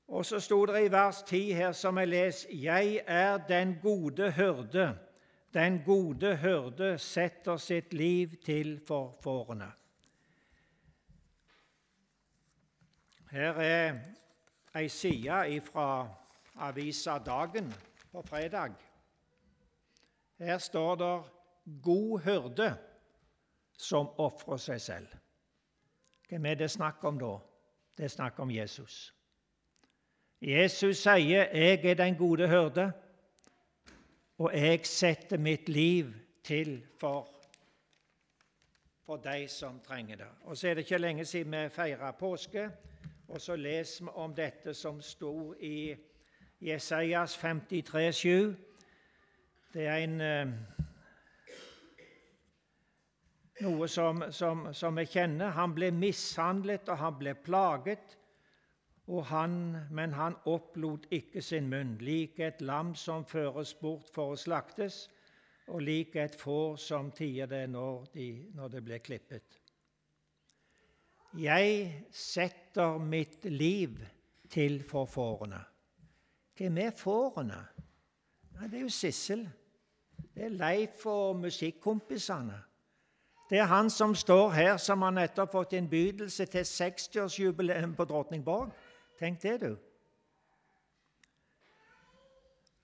Og 0.08 0.26
så 0.26 0.40
sto 0.40 0.66
det 0.66 0.86
i 0.86 0.92
vers 0.92 1.24
10 1.24 1.54
her 1.54 1.72
som 1.72 1.98
jeg 1.98 2.08
leser, 2.08 2.50
'Jeg 2.52 3.04
er 3.08 3.38
den 3.38 3.80
gode 3.82 4.32
hyrde'. 4.32 4.96
Den 5.54 5.84
gode 5.86 6.36
hyrde 6.36 6.98
setter 6.98 7.58
sitt 7.58 7.94
liv 7.94 8.30
til 8.46 8.82
for 8.88 9.18
fårene. 9.24 9.72
Her 13.32 13.54
er 13.54 14.00
ei 14.76 14.88
side 14.88 15.62
fra 15.62 16.10
avisa 16.56 17.18
Dagen 17.18 17.74
på 18.12 18.22
fredag. 18.22 18.72
Her 20.40 20.58
står 20.58 20.96
det 20.96 21.24
god 21.84 22.20
hyrde 22.20 22.78
som 23.78 24.08
ofrer 24.18 24.58
seg 24.58 24.82
selv. 24.82 25.08
Hvem 26.30 26.46
er 26.46 26.56
det 26.56 26.72
snakk 26.72 27.04
om 27.04 27.20
da? 27.20 27.38
Det 27.98 28.04
er 28.04 28.08
snakk 28.08 28.40
om 28.40 28.52
Jesus. 28.52 29.15
Jesus 30.46 30.98
sier, 30.98 31.44
'Jeg 31.54 31.86
er 31.86 31.94
den 31.94 32.16
gode 32.16 32.48
hørde, 32.48 32.92
og 34.38 34.52
jeg 34.54 34.86
setter 34.86 35.38
mitt 35.38 35.70
liv 35.70 36.14
til 36.44 36.86
for, 37.00 37.30
for 39.06 39.16
de 39.16 39.48
som 39.48 39.80
trenger 39.80 40.16
det.' 40.16 40.26
Og 40.44 40.58
Så 40.58 40.68
er 40.68 40.74
det 40.74 40.82
ikke 40.82 40.98
lenge 40.98 41.26
siden 41.26 41.52
vi 41.52 41.70
feira 41.70 42.12
påske, 42.12 42.70
og 43.28 43.42
så 43.42 43.56
leser 43.56 44.06
vi 44.06 44.12
om 44.16 44.36
dette 44.36 44.74
som 44.74 45.02
sto 45.02 45.54
i 45.60 45.96
Jesajas 46.62 47.38
53, 47.38 47.90
53,7. 47.90 48.56
Det 49.74 49.88
er 49.88 49.96
en 49.96 50.22
eh, 50.22 50.48
noe 53.62 53.88
som, 53.88 54.24
som, 54.32 54.74
som 54.74 54.98
jeg 54.98 55.10
kjenner. 55.10 55.50
Han 55.50 55.74
ble 55.74 55.92
mishandlet, 55.92 56.90
og 56.90 56.98
han 56.98 57.18
ble 57.20 57.34
plaget. 57.34 58.18
Han, 59.08 59.78
men 59.92 60.14
han 60.14 60.36
opplot 60.50 61.06
ikke 61.14 61.42
sin 61.42 61.70
munn, 61.70 61.98
lik 62.02 62.40
et 62.42 62.62
lam 62.62 62.96
som 62.98 63.26
føres 63.26 63.74
bort 63.78 64.10
for 64.14 64.34
å 64.34 64.40
slaktes, 64.40 65.06
og 65.68 65.84
lik 65.86 66.16
et 66.18 66.36
får 66.38 66.78
som 66.82 67.12
tier 67.14 67.50
det 67.50 67.68
når, 67.70 68.08
de, 68.14 68.30
når 68.58 68.74
det 68.74 68.82
blir 68.86 69.04
klippet. 69.06 69.60
Jeg 71.38 72.06
setter 72.12 72.98
mitt 72.98 73.46
liv 73.46 74.00
til 74.50 74.82
for 74.84 75.06
fårene. 75.06 75.60
Hvem 76.58 76.78
er 76.78 76.94
fårene? 76.96 77.60
Ja, 78.56 78.68
det 78.68 78.80
er 78.80 78.86
jo 78.86 78.94
Sissel. 78.94 79.44
Det 80.36 80.48
er 80.48 80.56
Leif 80.56 81.06
og 81.06 81.36
musikkompisene. 81.44 82.58
Det 83.50 83.60
er 83.60 83.70
han 83.70 83.90
som 83.90 84.16
står 84.16 84.50
her, 84.50 84.78
som 84.78 85.02
har 85.06 85.12
nettopp 85.14 85.52
fått 85.52 85.76
innbydelse 85.78 86.48
til 86.50 86.66
60-årsjubileum 86.66 87.94
på 87.96 88.08
Drottningborg. 88.10 88.72
Tenk 89.20 89.42
det, 89.42 89.62
du. 89.62 89.78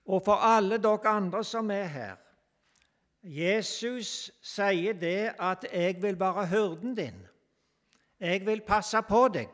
Og 0.06 0.22
for 0.24 0.34
alle 0.34 0.78
dere 0.82 1.08
andre 1.08 1.44
som 1.44 1.70
er 1.70 1.84
her 1.84 2.16
Jesus 3.22 4.32
sier 4.42 4.92
det 4.92 5.34
at 5.38 5.64
'jeg 5.72 6.02
vil 6.02 6.20
være 6.20 6.46
hyrden 6.46 6.98
din'. 6.98 7.28
Jeg 8.20 8.46
vil 8.46 8.60
passe 8.60 9.02
på 9.08 9.28
deg. 9.28 9.48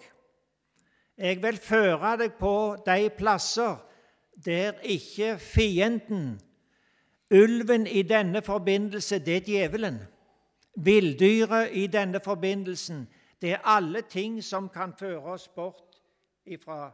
Jeg 1.18 1.42
vil 1.42 1.56
føre 1.56 2.16
deg 2.16 2.34
på 2.34 2.76
de 2.86 3.10
plasser 3.10 3.76
der 4.44 4.72
ikke 4.82 5.38
fienden, 5.38 6.40
ulven 7.30 7.86
i 7.86 8.02
denne 8.02 8.42
forbindelse, 8.42 9.18
det 9.18 9.36
er 9.36 9.40
djevelen, 9.40 9.98
Villdyret 10.76 11.68
i 11.72 11.86
denne 11.86 12.20
forbindelsen, 12.20 13.08
det 13.42 13.52
er 13.52 13.58
alle 13.64 14.02
ting 14.02 14.44
som 14.44 14.68
kan 14.68 14.92
føre 14.98 15.22
oss 15.22 15.48
bort 15.48 15.87
ifra 16.54 16.90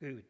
Gud. 0.00 0.22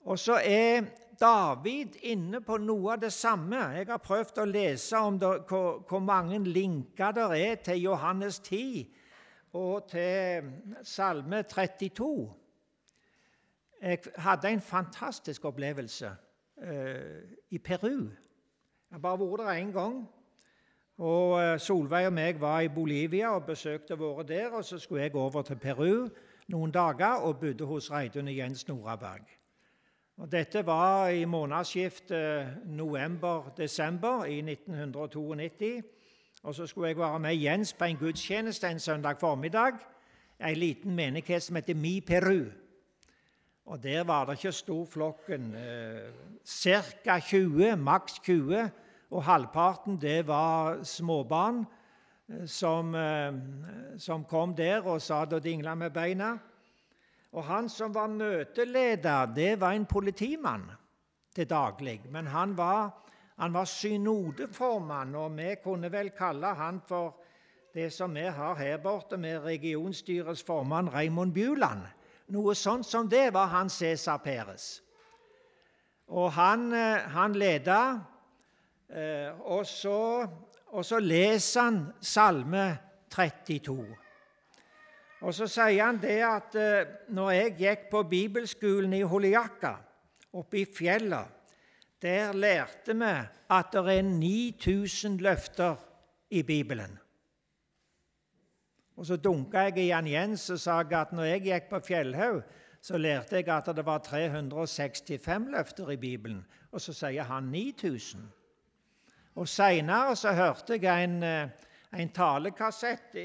Og 0.00 0.18
så 0.18 0.40
er 0.44 0.86
David 1.20 1.98
inne 2.08 2.40
på 2.40 2.56
noe 2.62 2.94
av 2.94 3.02
det 3.02 3.12
samme. 3.12 3.58
Jeg 3.76 3.88
har 3.90 4.00
prøvd 4.00 4.40
å 4.40 4.48
lese 4.48 5.00
om 5.04 5.18
det, 5.20 5.32
hvor, 5.50 5.82
hvor, 5.88 6.00
mange 6.00 6.38
linker 6.46 7.12
det 7.16 7.26
er 7.36 7.60
til 7.64 7.82
Johannes 7.84 8.40
10 8.40 8.88
og 9.60 9.90
til 9.90 10.48
Salme 10.86 11.42
32. 11.42 12.08
Jeg 13.80 14.00
hadde 14.16 14.54
en 14.54 14.64
fantastisk 14.64 15.44
opplevelse 15.48 16.14
eh, 16.64 17.20
i 17.52 17.58
Peru. 17.58 18.08
Jeg 18.08 18.96
har 18.96 19.04
bare 19.04 19.20
vært 19.20 19.44
der 19.44 19.60
én 19.60 19.72
gang. 19.76 20.00
Og 21.00 21.40
eh, 21.40 21.58
Solveig 21.58 22.06
og 22.06 22.12
meg 22.12 22.40
var 22.40 22.60
i 22.60 22.68
Bolivia 22.68 23.30
og 23.32 23.46
besøkte 23.48 23.96
våre 23.96 24.24
der. 24.28 24.50
og 24.52 24.64
Så 24.64 24.78
skulle 24.78 25.02
jeg 25.02 25.14
over 25.14 25.42
til 25.42 25.56
Peru 25.56 26.08
noen 26.48 26.70
dager 26.70 27.24
og 27.24 27.38
bodde 27.40 27.64
hos 27.64 27.90
Reidun 27.90 28.28
Jens 28.28 28.68
Noraberg. 28.68 29.24
Og 30.20 30.32
dette 30.32 30.66
var 30.66 31.08
i 31.08 31.24
månedsskiftet 31.24 32.66
november-desember 32.66 34.24
i 34.24 34.40
1992. 34.40 35.82
Og 36.42 36.54
så 36.54 36.66
skulle 36.66 36.88
jeg 36.88 36.98
være 36.98 37.18
med 37.18 37.34
Jens 37.34 37.72
på 37.72 37.84
en 37.84 37.96
gudstjeneste 37.96 38.68
en 38.68 38.80
søndag 38.80 39.16
formiddag. 39.20 39.72
En 40.40 40.56
liten 40.56 40.94
menighet 40.94 41.42
som 41.42 41.56
heter 41.56 41.74
Mi 41.74 42.00
Peru. 42.00 42.44
Og 43.64 43.82
Der 43.82 44.04
var 44.04 44.24
det 44.24 44.32
ikke 44.32 44.52
stor 44.52 44.84
flokken. 44.84 45.54
Eh, 45.54 46.12
Ca. 46.44 47.18
20, 47.20 47.76
maks 47.76 48.12
20. 48.12 48.70
Og 49.10 49.24
halvparten 49.26 49.98
det 50.00 50.26
var 50.28 50.82
småbarn 50.86 51.64
eh, 52.28 52.44
som, 52.46 52.94
eh, 52.94 53.32
som 53.98 54.24
kom 54.24 54.54
der 54.54 54.86
og 54.86 55.02
satt 55.02 55.32
og 55.32 55.42
dingla 55.42 55.74
med 55.74 55.90
beina. 55.90 56.36
Og 57.32 57.44
Han 57.44 57.68
som 57.68 57.94
var 57.94 58.06
møteleder, 58.06 59.26
det 59.34 59.60
var 59.60 59.72
en 59.72 59.86
politimann 59.86 60.70
til 61.34 61.46
daglig. 61.46 62.00
Men 62.10 62.26
han 62.26 62.56
var, 62.58 62.90
han 63.38 63.54
var 63.54 63.64
synodeformann, 63.64 65.14
og 65.14 65.36
vi 65.36 65.54
kunne 65.64 65.92
vel 65.92 66.10
kalle 66.10 66.46
han 66.46 66.80
for 66.86 67.16
det 67.74 67.92
som 67.92 68.14
vi 68.14 68.26
har 68.26 68.54
her 68.54 68.78
borte 68.82 69.16
med 69.16 69.44
regionstyrets 69.44 70.42
formann 70.42 70.90
Raymond 70.90 71.32
Bjuland. 71.32 71.82
Noe 72.30 72.54
sånt 72.54 72.86
som 72.86 73.08
det 73.08 73.32
var 73.34 73.46
han 73.46 73.70
Cæsar 73.70 74.18
Peres. 74.18 74.82
Og 76.10 76.32
han, 76.32 76.72
eh, 76.72 77.06
han 77.10 77.32
leda, 77.32 78.00
og 78.90 79.66
så, 79.66 80.26
og 80.74 80.84
så 80.84 80.98
leser 80.98 81.62
han 81.62 81.82
Salme 82.02 82.64
32. 83.10 83.84
Og 85.20 85.34
så 85.36 85.46
sier 85.50 85.84
han 85.84 86.00
det 86.00 86.20
at 86.24 86.56
eh, 86.56 86.94
når 87.12 87.30
jeg 87.36 87.56
gikk 87.58 87.84
på 87.92 88.02
bibelskolen 88.08 88.94
i 88.96 89.04
Holiakka, 89.04 89.74
oppe 90.32 90.62
i 90.62 90.64
fjellet, 90.64 91.36
der 92.00 92.32
lærte 92.32 92.94
vi 92.96 93.12
at 93.50 93.74
det 93.74 93.96
er 93.98 94.02
9000 94.06 95.20
løfter 95.20 95.76
i 96.30 96.42
Bibelen. 96.42 96.96
Og 98.96 99.06
Så 99.06 99.16
dunka 99.16 99.66
jeg 99.68 99.78
i 99.78 99.90
han 99.90 100.06
Jens 100.06 100.50
og 100.50 100.60
sa 100.60 100.80
at 100.80 101.12
når 101.12 101.24
jeg 101.24 101.42
gikk 101.42 101.68
på 101.70 101.80
Fjellhaug, 101.80 102.42
så 102.80 102.98
lærte 102.98 103.36
jeg 103.36 103.48
at 103.48 103.76
det 103.76 103.86
var 103.86 103.98
365 103.98 105.48
løfter 105.52 105.90
i 105.90 105.96
Bibelen. 105.96 106.46
Og 106.72 106.80
så 106.80 106.92
sier 106.92 107.22
han 107.22 107.44
9000. 107.52 108.20
Og 109.40 109.48
Seinere 109.48 110.12
så 110.16 110.34
hørte 110.36 110.76
jeg 110.82 111.04
en 111.04 111.22
eh, 111.24 111.48
en 111.98 112.10
talekassett 112.14 113.16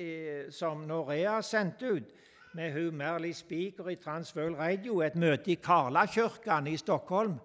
som 0.53 0.86
Norea 0.89 1.38
sendte 1.45 1.91
ut 2.00 2.13
med 2.55 2.72
hun 2.74 2.95
Merly 2.98 3.31
Spiker 3.31 3.91
i 3.91 3.98
Transvøl 4.01 4.55
Radio, 4.57 5.01
et 5.03 5.15
møte 5.15 5.51
i 5.51 5.60
Karlakirken 5.62 6.67
i 6.72 6.77
Stockholm. 6.77 7.36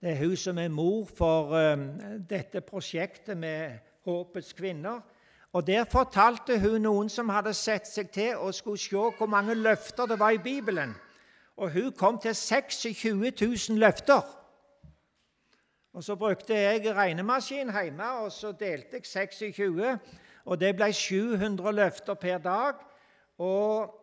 Det 0.00 0.12
er 0.12 0.22
hun 0.22 0.36
som 0.36 0.58
er 0.58 0.68
mor 0.72 1.08
for 1.16 1.52
um, 1.52 1.84
dette 2.30 2.62
prosjektet 2.64 3.36
med 3.36 3.76
Håpets 4.04 4.52
kvinner. 4.52 5.00
Og 5.52 5.66
Der 5.66 5.84
fortalte 5.84 6.58
hun 6.60 6.80
noen 6.82 7.08
som 7.08 7.28
hadde 7.28 7.52
sett 7.54 7.86
seg 7.88 8.08
til 8.10 8.36
og 8.36 8.54
skulle 8.54 8.78
se 8.78 8.96
hvor 9.18 9.26
mange 9.26 9.54
løfter 9.54 10.06
det 10.06 10.18
var 10.18 10.30
i 10.30 10.42
Bibelen. 10.42 10.94
Og 11.56 11.70
hun 11.70 11.92
kom 11.92 12.18
til 12.18 12.34
26 12.34 13.30
000 13.30 13.78
løfter. 13.78 14.22
Og 15.94 16.04
Så 16.04 16.16
brukte 16.16 16.54
jeg 16.54 16.96
regnemaskin 16.96 17.70
hjemme, 17.70 18.10
og 18.24 18.32
så 18.32 18.52
delte 18.52 18.96
jeg 18.96 19.06
26 19.06 19.98
og 20.44 20.60
det 20.60 20.74
ble 20.76 20.90
700 20.92 21.72
løfter 21.72 22.18
per 22.20 22.38
dag 22.44 22.80
og 23.40 23.94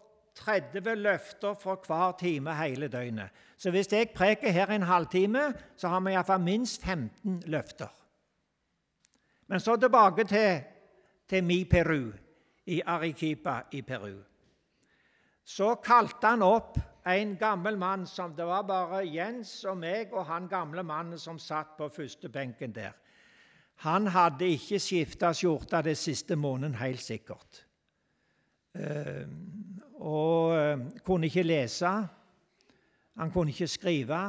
30 0.41 0.95
løfter 0.95 1.53
for 1.59 1.83
hver 1.85 2.15
time 2.19 2.55
hele 2.55 2.87
døgnet. 2.87 3.29
Så 3.57 3.69
hvis 3.71 3.91
jeg 3.91 4.09
preker 4.15 4.49
her 4.49 4.71
en 4.71 4.87
halvtime, 4.87 5.51
så 5.77 5.87
har 5.87 5.99
vi 5.99 6.15
iallfall 6.15 6.41
minst 6.41 6.81
15 6.85 7.43
løfter. 7.45 7.91
Men 9.47 9.59
så 9.59 9.75
tilbake 9.75 10.23
til, 10.23 10.61
til 11.29 11.43
Mi 11.43 11.63
Peru, 11.63 12.11
i 12.65 12.81
Arequipa 12.85 13.61
i 13.71 13.81
Peru. 13.81 14.21
Så 15.45 15.75
kalte 15.83 16.27
han 16.27 16.41
opp 16.41 16.77
en 17.05 17.35
gammel 17.37 17.77
mann 17.77 18.05
som 18.07 18.35
Det 18.35 18.45
var 18.45 18.61
bare 18.61 19.05
Jens 19.07 19.63
og 19.65 19.77
meg 19.77 20.13
og 20.13 20.25
han 20.25 20.47
gamle 20.47 20.83
mannen 20.83 21.19
som 21.19 21.39
satt 21.39 21.77
på 21.77 21.89
første 21.89 22.29
benken 22.29 22.75
der. 22.75 22.93
Han 23.81 24.07
hadde 24.07 24.45
ikke 24.45 24.79
skifta 24.79 25.31
skjorte 25.33 25.81
det 25.81 25.97
siste 25.97 26.35
måneden, 26.35 26.75
helt 26.77 27.01
sikkert. 27.01 27.65
Eh, 28.77 29.25
og 29.97 30.53
eh, 30.55 30.83
kunne 31.03 31.25
ikke 31.25 31.43
lese. 31.43 31.89
Han 33.17 33.31
kunne 33.31 33.49
ikke 33.49 33.67
skrive. 33.67 34.21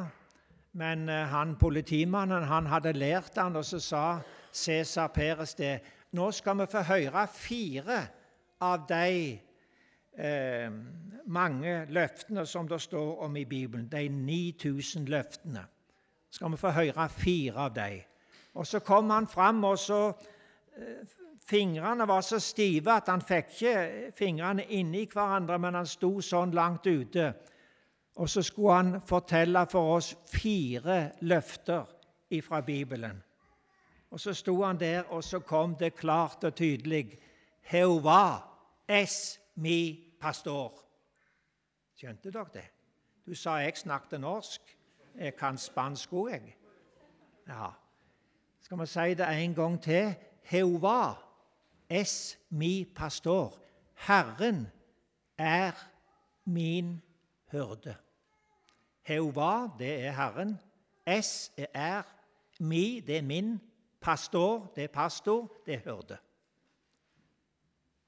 Men 0.72 1.08
eh, 1.08 1.28
han 1.28 1.56
politimannen 1.60 2.48
han 2.48 2.66
hadde 2.66 2.92
lært 2.96 3.36
han, 3.36 3.56
og 3.56 3.64
så 3.64 3.78
sa 3.78 4.04
Cæsar 4.52 5.12
Peres 5.12 5.54
det. 5.54 5.80
Nå 6.12 6.30
skal 6.32 6.58
vi 6.58 6.66
få 6.72 6.80
høre 6.88 7.26
fire 7.28 8.00
av 8.60 8.86
de 8.88 9.38
eh, 10.18 10.70
mange 11.26 11.86
løftene 11.88 12.46
som 12.46 12.68
det 12.68 12.80
står 12.80 13.24
om 13.24 13.36
i 13.36 13.44
Bibelen. 13.44 13.88
De 13.88 14.08
9000 14.08 15.08
løftene. 15.08 15.64
Skal 16.30 16.50
vi 16.50 16.56
få 16.56 16.70
høre 16.70 17.08
fire 17.08 17.66
av 17.66 17.74
dem. 17.74 18.00
Og 18.54 18.66
så 18.66 18.80
kom 18.80 19.10
han 19.10 19.26
fram, 19.26 19.64
og 19.64 19.78
så 19.78 20.08
eh, 20.76 21.18
Fingrene 21.42 22.06
var 22.08 22.20
så 22.22 22.38
stive 22.38 22.92
at 22.94 23.08
han 23.10 23.20
fikk 23.20 23.48
ikke 23.50 24.12
fingrene 24.14 24.62
inni 24.78 25.08
hverandre, 25.10 25.58
men 25.58 25.74
han 25.74 25.88
sto 25.90 26.20
sånn 26.22 26.54
langt 26.54 26.86
ute. 26.86 27.32
Og 28.22 28.30
så 28.30 28.44
skulle 28.46 28.76
han 28.76 29.00
fortelle 29.06 29.64
for 29.66 29.96
oss 29.96 30.12
fire 30.30 31.16
løfter 31.26 31.88
ifra 32.30 32.60
Bibelen. 32.62 33.18
Og 34.12 34.20
så 34.20 34.34
sto 34.36 34.54
han 34.62 34.78
der, 34.78 35.02
og 35.10 35.24
så 35.24 35.40
kom 35.40 35.74
det 35.80 35.96
klart 35.96 36.44
og 36.44 36.54
tydelig 36.54 37.18
Heova, 37.72 38.42
es 38.88 39.38
mi 39.62 39.78
pastor. 40.20 40.80
Skjønte 41.94 42.32
dere 42.34 42.50
det? 42.54 42.64
Du 43.26 43.34
sa 43.38 43.60
jeg 43.62 43.76
snakket 43.78 44.20
norsk. 44.20 44.78
Jeg 45.14 45.36
kan 45.36 45.58
spansk 45.60 46.12
òg, 46.12 46.30
jeg. 46.32 46.54
Ja. 47.48 47.68
Skal 48.62 48.80
vi 48.80 48.86
si 48.86 49.14
det 49.18 49.28
en 49.28 49.54
gang 49.54 49.76
til? 49.82 50.14
Heuva 50.50 51.14
es 51.90 52.38
mi 52.50 52.84
pastor. 52.96 53.58
Herren 54.06 54.66
er 55.38 55.72
min 56.44 57.02
hyrde. 57.52 57.94
Heuva, 59.02 59.68
det 59.78 59.92
er 60.06 60.12
Herren. 60.12 60.58
Es 61.06 61.52
er 61.56 62.02
mi, 62.58 63.00
det 63.00 63.18
er 63.18 63.22
min. 63.22 63.60
Pastor, 64.00 64.72
det 64.76 64.84
er 64.84 64.88
pastor, 64.88 65.52
det 65.66 65.74
er 65.74 65.78
hyrde. 65.84 66.16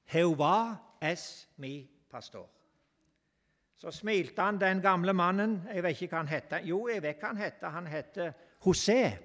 Heuva 0.03 0.75
es 1.11 1.47
mi 1.57 1.89
pastor. 2.11 2.49
Så 3.75 3.91
smilte 3.91 4.41
han, 4.41 4.59
den 4.59 4.81
gamle 4.81 5.13
mannen. 5.13 5.67
Jeg 5.73 5.83
vet 5.83 6.01
ikke 6.01 6.15
hva 6.15 6.23
han 6.23 6.31
heter. 6.31 6.63
Jo, 6.63 6.87
jeg 6.87 7.03
vet 7.03 7.19
hva 7.19 7.33
han 7.33 7.41
heter. 7.41 7.69
Han 7.69 7.87
heter 7.87 8.31
José. 8.65 9.17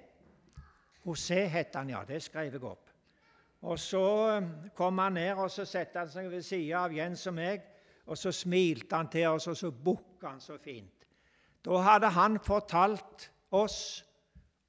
José 1.05 1.45
het 1.47 1.75
han, 1.75 1.89
ja. 1.89 2.03
Det 2.07 2.19
skrev 2.23 2.51
jeg 2.51 2.63
opp. 2.63 2.91
Og 3.61 3.79
Så 3.79 4.37
um, 4.37 4.49
kom 4.75 4.97
han 4.97 5.13
ned 5.13 5.33
og 5.33 5.51
så 5.51 5.65
satte 5.65 5.99
han 5.99 6.09
seg 6.09 6.29
ved 6.31 6.41
sida 6.41 6.85
av 6.85 6.93
Jens 6.93 7.27
og 7.29 7.37
meg. 7.37 7.63
og 8.05 8.17
Så 8.17 8.31
smilte 8.31 8.95
han 8.95 9.09
til 9.09 9.27
oss, 9.27 9.47
og 9.47 9.57
så 9.57 9.71
bukka 9.71 10.27
han 10.27 10.41
så 10.41 10.57
fint. 10.57 11.05
Da 11.65 11.77
hadde 11.77 12.09
han 12.09 12.39
fortalt 12.43 13.31
oss 13.51 14.05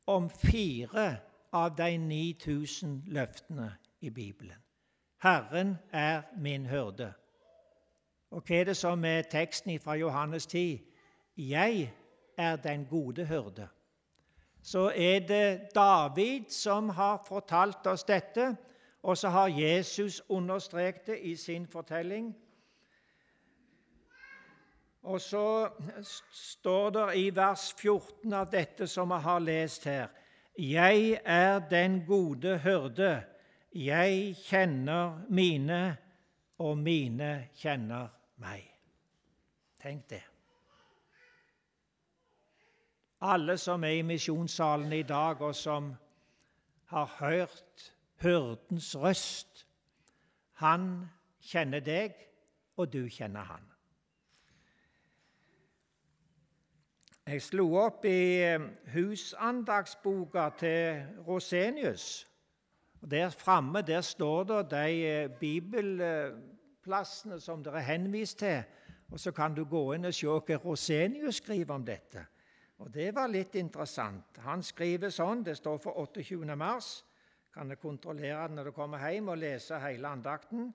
om 0.06 0.30
fire 0.30 1.16
av 1.52 1.76
de 1.76 1.96
9000 1.98 3.02
løftene 3.06 3.72
i 4.00 4.10
Bibelen. 4.10 4.61
Herren 5.22 5.78
er 5.92 6.22
min 6.36 6.66
hyrde. 6.66 7.12
Og 8.30 8.42
hva 8.42 8.56
er 8.60 8.64
det 8.64 8.76
som 8.76 9.04
er 9.04 9.22
teksten 9.30 9.78
fra 9.80 9.94
Johannes 9.94 10.46
10? 10.46 10.82
Jeg 11.36 11.92
er 12.36 12.56
den 12.56 12.86
gode 12.90 13.26
hyrde 13.26 13.68
så 14.62 14.92
er 14.94 15.18
det 15.18 15.74
David 15.74 16.44
som 16.48 16.88
har 16.88 17.24
fortalt 17.26 17.86
oss 17.86 18.04
dette, 18.04 18.56
og 19.02 19.18
så 19.18 19.28
har 19.28 19.48
Jesus 19.48 20.22
understreket 20.28 21.06
det 21.06 21.18
i 21.22 21.36
sin 21.36 21.66
fortelling. 21.66 22.36
Og 25.02 25.20
så 25.20 25.68
står 26.32 26.90
det 26.90 27.06
i 27.16 27.30
vers 27.34 27.72
14 27.78 28.32
av 28.32 28.46
dette 28.52 28.86
som 28.86 29.10
vi 29.10 29.18
har 29.18 29.40
lest 29.42 29.84
her 29.84 30.06
Jeg 30.58 31.20
er 31.24 31.58
den 31.58 32.04
gode 32.06 32.58
hyrde. 32.58 33.22
Jeg 33.74 34.36
kjenner 34.44 35.22
mine, 35.28 35.96
og 36.58 36.76
mine 36.78 37.48
kjenner 37.58 38.12
meg. 38.42 38.68
Tenk 39.82 40.10
det. 40.10 40.22
alle 43.22 43.58
som 43.58 43.84
er 43.84 43.88
i 43.88 44.02
misjonssalen 44.02 44.92
i 44.92 45.02
dag, 45.02 45.40
og 45.40 45.54
som 45.54 45.94
har 46.84 47.04
hørt 47.18 47.92
hyrdens 48.22 48.96
røst. 48.96 49.66
Han 50.52 51.08
kjenner 51.40 51.80
deg, 51.80 52.12
og 52.76 52.92
du 52.92 53.06
kjenner 53.08 53.46
han. 53.46 53.68
Jeg 57.26 57.42
slo 57.42 57.68
opp 57.78 58.04
i 58.04 58.42
eh, 58.42 58.62
husandagsboka 58.92 60.48
til 60.58 61.04
Rosenius. 61.26 62.26
Og 63.02 63.10
Der 63.10 63.30
framme 63.30 63.82
der 63.82 64.00
står 64.00 64.44
det 64.44 64.70
de 64.70 65.06
eh, 65.06 65.30
bibelplassene 65.40 67.40
som 67.40 67.64
dere 67.64 67.76
er 67.76 67.80
henvist 67.80 68.38
til. 68.38 68.62
Og 69.10 69.20
Så 69.20 69.32
kan 69.32 69.54
du 69.54 69.64
gå 69.64 69.92
inn 69.92 70.04
og 70.04 70.14
se 70.14 70.26
hva 70.26 70.56
Rosenius 70.56 71.36
skriver 71.36 71.74
om 71.74 71.84
dette. 71.84 72.26
Og 72.78 72.94
Det 72.94 73.14
var 73.14 73.26
litt 73.26 73.54
interessant. 73.54 74.24
Han 74.38 74.62
skriver 74.62 75.10
sånn, 75.10 75.44
det 75.44 75.56
står 75.56 75.78
for 75.78 75.98
28. 75.98 76.56
mars. 76.56 77.04
Kan 77.54 77.68
du 77.68 77.76
kontrollere 77.76 78.48
det 78.48 78.56
når 78.56 78.64
du 78.64 78.72
kommer 78.72 79.10
hjem 79.10 79.28
og 79.28 79.38
lese 79.38 79.78
hele 79.78 80.08
andakten. 80.08 80.74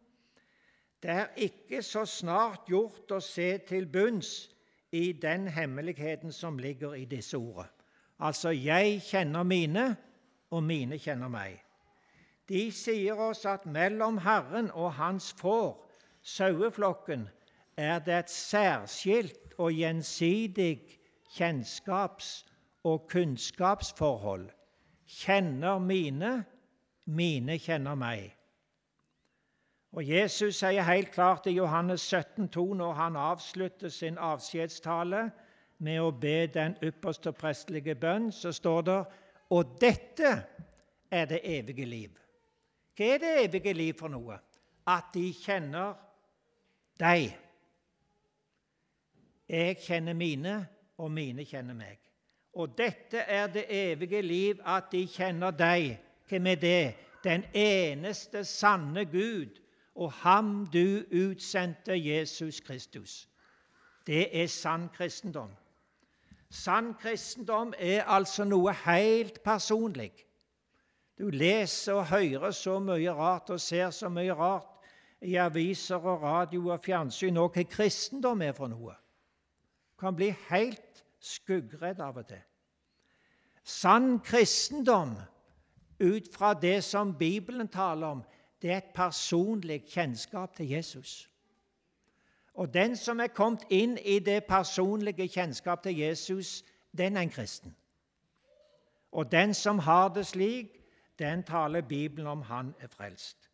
Det 1.04 1.10
er 1.10 1.28
ikke 1.36 1.82
så 1.82 2.06
snart 2.06 2.60
gjort 2.70 3.12
å 3.12 3.20
se 3.22 3.58
til 3.58 3.88
bunns 3.88 4.50
i 4.92 5.12
den 5.12 5.48
hemmeligheten 5.48 6.32
som 6.32 6.58
ligger 6.58 6.94
i 6.94 7.06
disse 7.06 7.38
ordene. 7.38 7.70
Altså, 8.20 8.50
jeg 8.50 9.02
kjenner 9.02 9.44
mine, 9.44 9.96
og 10.50 10.64
mine 10.64 10.98
kjenner 10.98 11.30
meg. 11.30 11.67
De 12.50 12.72
sier 12.72 13.20
oss 13.20 13.46
at 13.46 13.66
mellom 13.66 14.18
Herren 14.24 14.72
og 14.72 14.94
hans 14.94 15.34
får, 15.40 15.76
saueflokken, 16.24 17.28
er 17.78 18.00
det 18.00 18.14
et 18.14 18.30
særskilt 18.30 19.54
og 19.58 19.72
gjensidig 19.72 20.80
kjennskaps- 21.36 22.46
og 22.84 23.08
kunnskapsforhold. 23.12 24.50
Kjenner 25.08 25.80
mine, 25.80 26.46
mine 27.06 27.58
kjenner 27.60 27.96
meg. 27.96 28.34
Og 29.92 30.08
Jesus 30.08 30.60
sier 30.60 30.84
helt 30.84 31.12
klart 31.12 31.48
i 31.48 31.56
Johannes 31.56 32.02
17, 32.02 32.48
17,2 32.48 32.66
når 32.80 32.94
han 32.94 33.16
avslutter 33.16 33.90
sin 33.90 34.18
avskjedstale 34.18 35.30
med 35.80 36.00
å 36.02 36.12
be 36.12 36.48
den 36.54 36.76
ypperste 36.84 37.32
prestelige 37.32 37.96
bønn, 37.96 38.32
så 38.32 38.52
står 38.52 38.82
det 38.82 39.00
Og 39.50 39.78
dette 39.82 40.32
er 41.12 41.26
det 41.26 41.40
evige 41.44 41.86
liv. 41.86 42.27
Hva 42.98 43.06
er 43.14 43.18
det 43.22 43.34
evige 43.44 43.74
liv 43.74 43.94
for 43.94 44.10
noe? 44.10 44.40
At 44.88 45.12
de 45.14 45.28
kjenner 45.38 45.94
deg. 47.00 47.28
Jeg 49.50 49.78
kjenner 49.84 50.18
mine, 50.18 50.56
og 50.98 51.12
mine 51.12 51.46
kjenner 51.46 51.78
meg. 51.78 52.00
Og 52.58 52.74
dette 52.78 53.22
er 53.22 53.48
det 53.54 53.68
evige 53.70 54.22
liv, 54.22 54.62
at 54.66 54.90
de 54.92 55.06
kjenner 55.08 55.54
deg. 55.54 56.00
Hvem 56.28 56.48
er 56.48 56.56
det? 56.56 56.96
Den 57.24 57.46
eneste 57.54 58.44
sanne 58.44 59.06
Gud 59.06 59.62
og 59.96 60.12
ham 60.12 60.66
du 60.74 61.04
utsendte, 61.12 61.94
Jesus 61.94 62.60
Kristus. 62.60 63.28
Det 64.08 64.42
er 64.42 64.48
sann 64.48 64.90
kristendom. 64.94 65.52
Sann 66.50 66.94
kristendom 66.94 67.74
er 67.78 68.04
altså 68.04 68.44
noe 68.44 68.74
helt 68.86 69.42
personlig. 69.44 70.12
Du 71.18 71.30
leser 71.30 71.94
og 71.94 72.08
hører 72.08 72.52
så 72.52 72.80
mye 72.80 73.14
rart 73.14 73.50
og 73.50 73.62
ser 73.62 73.90
så 73.90 74.10
mye 74.10 74.34
rart 74.34 74.78
i 75.22 75.36
aviser 75.36 75.96
og 75.98 76.22
radio 76.22 76.68
og 76.70 76.84
fjernsyn 76.86 77.40
og 77.42 77.56
hva 77.56 77.64
kristendom 77.66 78.42
er 78.46 78.54
for 78.54 78.70
noe. 78.70 78.94
Du 79.94 79.98
kan 80.04 80.16
bli 80.16 80.30
helt 80.50 81.02
skuggredd 81.20 82.04
av 82.06 82.20
og 82.22 82.28
til. 82.30 82.44
Sann 83.64 84.20
kristendom, 84.24 85.16
ut 86.00 86.30
fra 86.34 86.54
det 86.54 86.84
som 86.84 87.16
Bibelen 87.18 87.68
taler 87.68 88.08
om, 88.08 88.22
det 88.62 88.72
er 88.72 88.78
et 88.78 88.94
personlig 88.94 89.84
kjennskap 89.90 90.56
til 90.56 90.70
Jesus. 90.70 91.30
Og 92.54 92.74
den 92.74 92.96
som 92.96 93.20
er 93.20 93.34
kommet 93.34 93.66
inn 93.70 93.98
i 93.98 94.20
det 94.20 94.44
personlige 94.50 95.28
kjennskap 95.28 95.84
til 95.84 95.98
Jesus, 95.98 96.64
den 96.98 97.18
er 97.18 97.22
en 97.22 97.34
kristen. 97.34 97.76
Og 99.12 99.32
den 99.32 99.54
som 99.54 99.80
har 99.80 100.10
det 100.10 100.26
slik, 100.28 100.78
den 101.20 101.44
taler 101.44 101.82
Bibelen 101.82 102.28
om 102.28 102.42
han 102.42 102.76
er 102.80 102.88
frelst. 102.88 103.50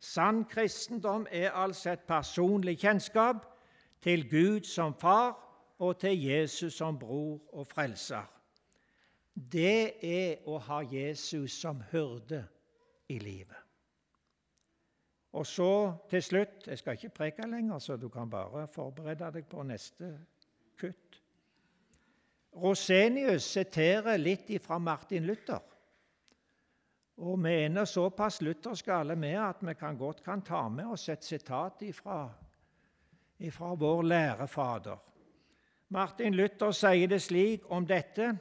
Sann 0.00 0.44
kristendom 0.44 1.26
er 1.30 1.50
altså 1.50 1.90
et 1.92 2.00
personlig 2.08 2.78
kjennskap 2.78 3.46
til 4.02 4.30
Gud 4.30 4.60
som 4.64 4.94
far 4.94 5.36
og 5.78 6.00
til 6.00 6.22
Jesus 6.24 6.74
som 6.74 6.98
bror 6.98 7.40
og 7.52 7.66
frelser. 7.66 8.24
Det 9.52 9.92
er 10.04 10.48
å 10.48 10.58
ha 10.58 10.80
Jesus 10.84 11.52
som 11.60 11.82
hyrde 11.92 12.44
i 13.08 13.18
livet. 13.18 13.56
Og 15.32 15.46
så 15.46 15.92
til 16.10 16.22
slutt 16.22 16.66
Jeg 16.66 16.78
skal 16.78 16.92
ikke 16.92 17.08
preke 17.08 17.46
lenger, 17.46 17.78
så 17.78 17.96
du 17.96 18.08
kan 18.08 18.30
bare 18.30 18.66
forberede 18.68 19.30
deg 19.32 19.46
på 19.46 19.62
neste 19.62 20.10
kutt. 20.80 21.20
Rosenius 22.56 23.46
siterer 23.46 24.16
litt 24.18 24.50
fra 24.64 24.78
Martin 24.78 25.26
Luther. 25.26 25.62
Og 27.20 27.36
vi 27.44 27.52
er 27.64 27.84
såpass 27.84 28.40
lutherske 28.40 28.92
alle 28.92 29.16
med 29.16 29.36
at 29.36 29.56
vi 29.60 29.74
kan 29.74 29.96
godt 29.96 30.22
kan 30.24 30.40
ta 30.42 30.68
med 30.68 30.86
oss 30.94 31.08
et 31.08 31.24
sitat 31.24 31.82
ifra 31.82 33.74
vår 33.74 34.02
lærefader. 34.02 34.96
Martin 35.88 36.34
Luther 36.34 36.70
sier 36.72 37.08
det 37.08 37.22
slik 37.22 37.66
om 37.70 37.86
dette 37.86 38.38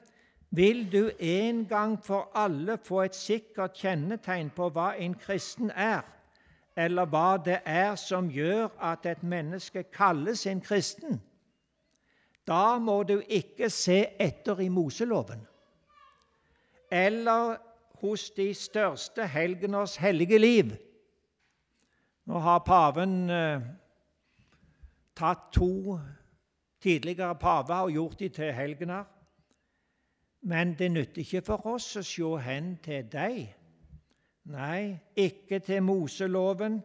Vil 0.51 0.91
du 0.91 1.11
en 1.19 1.65
gang 1.65 1.99
for 2.03 2.31
alle 2.33 2.77
få 2.77 3.01
et 3.01 3.15
sikkert 3.15 3.75
kjennetegn 3.77 4.49
på 4.49 4.69
hva 4.69 4.95
en 4.97 5.13
kristen 5.13 5.71
er, 5.75 6.01
eller 6.75 7.05
hva 7.05 7.37
det 7.45 7.59
er 7.65 7.95
som 7.95 8.31
gjør 8.31 8.69
at 8.81 9.05
et 9.05 9.23
menneske 9.23 9.83
kalles 9.93 10.47
en 10.47 10.61
kristen, 10.61 11.21
da 12.47 12.79
må 12.79 13.03
du 13.03 13.21
ikke 13.27 13.69
se 13.69 14.05
etter 14.19 14.61
i 14.61 14.69
Moseloven 14.69 15.45
eller 16.91 17.57
hos 18.01 18.29
de 18.31 18.53
største 18.53 19.27
helgeners 19.27 19.95
hellige 19.95 20.37
liv. 20.39 20.71
Nå 22.25 22.39
har 22.39 22.63
paven 22.65 23.29
eh, 23.29 23.61
tatt 25.15 25.49
to 25.53 25.99
tidligere 26.81 27.35
paver 27.35 27.87
og 27.87 27.91
gjort 27.91 28.19
dem 28.19 28.31
til 28.31 28.53
helgener. 28.53 29.03
Men 30.41 30.75
det 30.79 30.91
nytter 30.91 31.21
ikke 31.21 31.41
for 31.41 31.65
oss 31.67 31.95
å 31.99 32.03
se 32.05 32.35
hen 32.43 32.77
til 32.83 33.07
dem 33.11 33.47
Nei, 34.49 34.97
ikke 35.15 35.59
til 35.59 35.83
Moseloven 35.83 36.79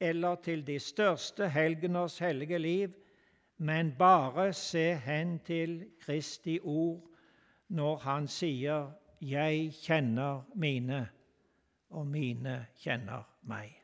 eller 0.00 0.38
til 0.40 0.62
de 0.66 0.78
største 0.80 1.48
helgeners 1.52 2.18
hellige 2.18 2.58
liv, 2.58 2.94
men 3.58 3.92
bare 3.98 4.52
se 4.52 4.94
hen 5.04 5.38
til 5.44 5.84
Kristi 6.00 6.58
ord 6.62 7.02
når 7.68 7.96
han 8.06 8.28
sier 8.28 8.88
'Jeg 9.20 9.72
kjenner 9.72 10.42
mine, 10.54 11.08
og 11.90 12.06
mine 12.06 12.66
kjenner 12.76 13.22
meg'. 13.42 13.80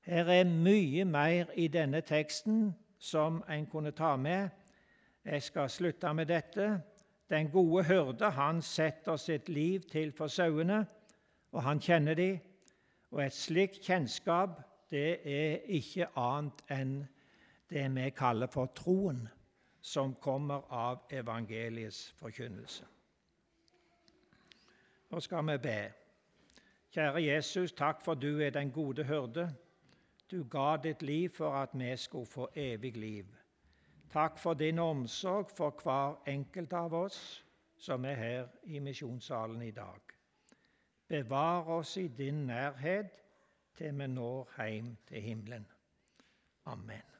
Her 0.00 0.24
er 0.24 0.44
mye 0.44 1.04
mer 1.04 1.44
i 1.54 1.68
denne 1.68 2.00
teksten 2.00 2.74
som 2.98 3.44
en 3.48 3.66
kunne 3.66 3.90
ta 3.90 4.16
med. 4.16 4.48
Jeg 5.24 5.42
skal 5.42 5.70
slutte 5.70 6.14
med 6.14 6.26
dette. 6.26 6.82
Den 7.30 7.50
gode 7.50 7.84
hyrde 7.84 8.30
han 8.30 8.62
setter 8.62 9.16
sitt 9.16 9.48
liv 9.48 9.80
til 9.80 10.12
for 10.12 10.26
sauene 10.26 10.86
og 11.56 11.62
han 11.62 11.80
kjenner 11.80 12.14
de. 12.14 12.30
Og 13.10 13.22
et 13.24 13.32
slikt 13.34 13.80
kjennskap 13.86 14.58
det 14.90 15.20
er 15.24 15.62
ikke 15.78 16.10
annet 16.20 16.60
enn 16.70 16.98
det 17.70 17.86
vi 17.94 18.10
kaller 18.14 18.50
for 18.50 18.70
troen, 18.76 19.24
som 19.80 20.14
kommer 20.22 20.66
av 20.70 21.06
evangeliets 21.10 22.12
forkynnelse. 22.20 22.84
Nå 25.10 25.20
skal 25.20 25.46
vi 25.46 25.58
be. 25.62 25.78
Kjære 26.90 27.22
Jesus, 27.22 27.72
takk 27.72 28.00
for 28.04 28.14
du 28.14 28.40
er 28.40 28.50
den 28.50 28.70
gode 28.70 29.04
hyrde. 29.04 29.48
Du 30.30 30.44
ga 30.50 30.76
ditt 30.82 31.02
liv 31.02 31.30
for 31.30 31.54
at 31.54 31.70
vi 31.72 31.96
skulle 31.96 32.26
få 32.26 32.48
evig 32.54 32.96
liv. 32.96 33.26
Takk 34.12 34.38
for 34.38 34.54
din 34.54 34.78
omsorg 34.78 35.50
for 35.56 35.70
hver 35.82 36.22
enkelt 36.26 36.72
av 36.72 36.94
oss 36.94 37.44
som 37.78 38.04
er 38.04 38.14
her 38.14 38.46
i 38.64 38.78
misjonssalen 38.78 39.62
i 39.62 39.70
dag. 39.70 40.00
Bevar 41.08 41.68
oss 41.68 41.96
i 41.96 42.08
din 42.08 42.46
nærhet 42.46 43.20
til 43.76 43.98
vi 43.98 44.06
når 44.06 44.54
hjem 44.58 44.96
til 45.06 45.20
himmelen. 45.20 45.66
Amen. 46.64 47.15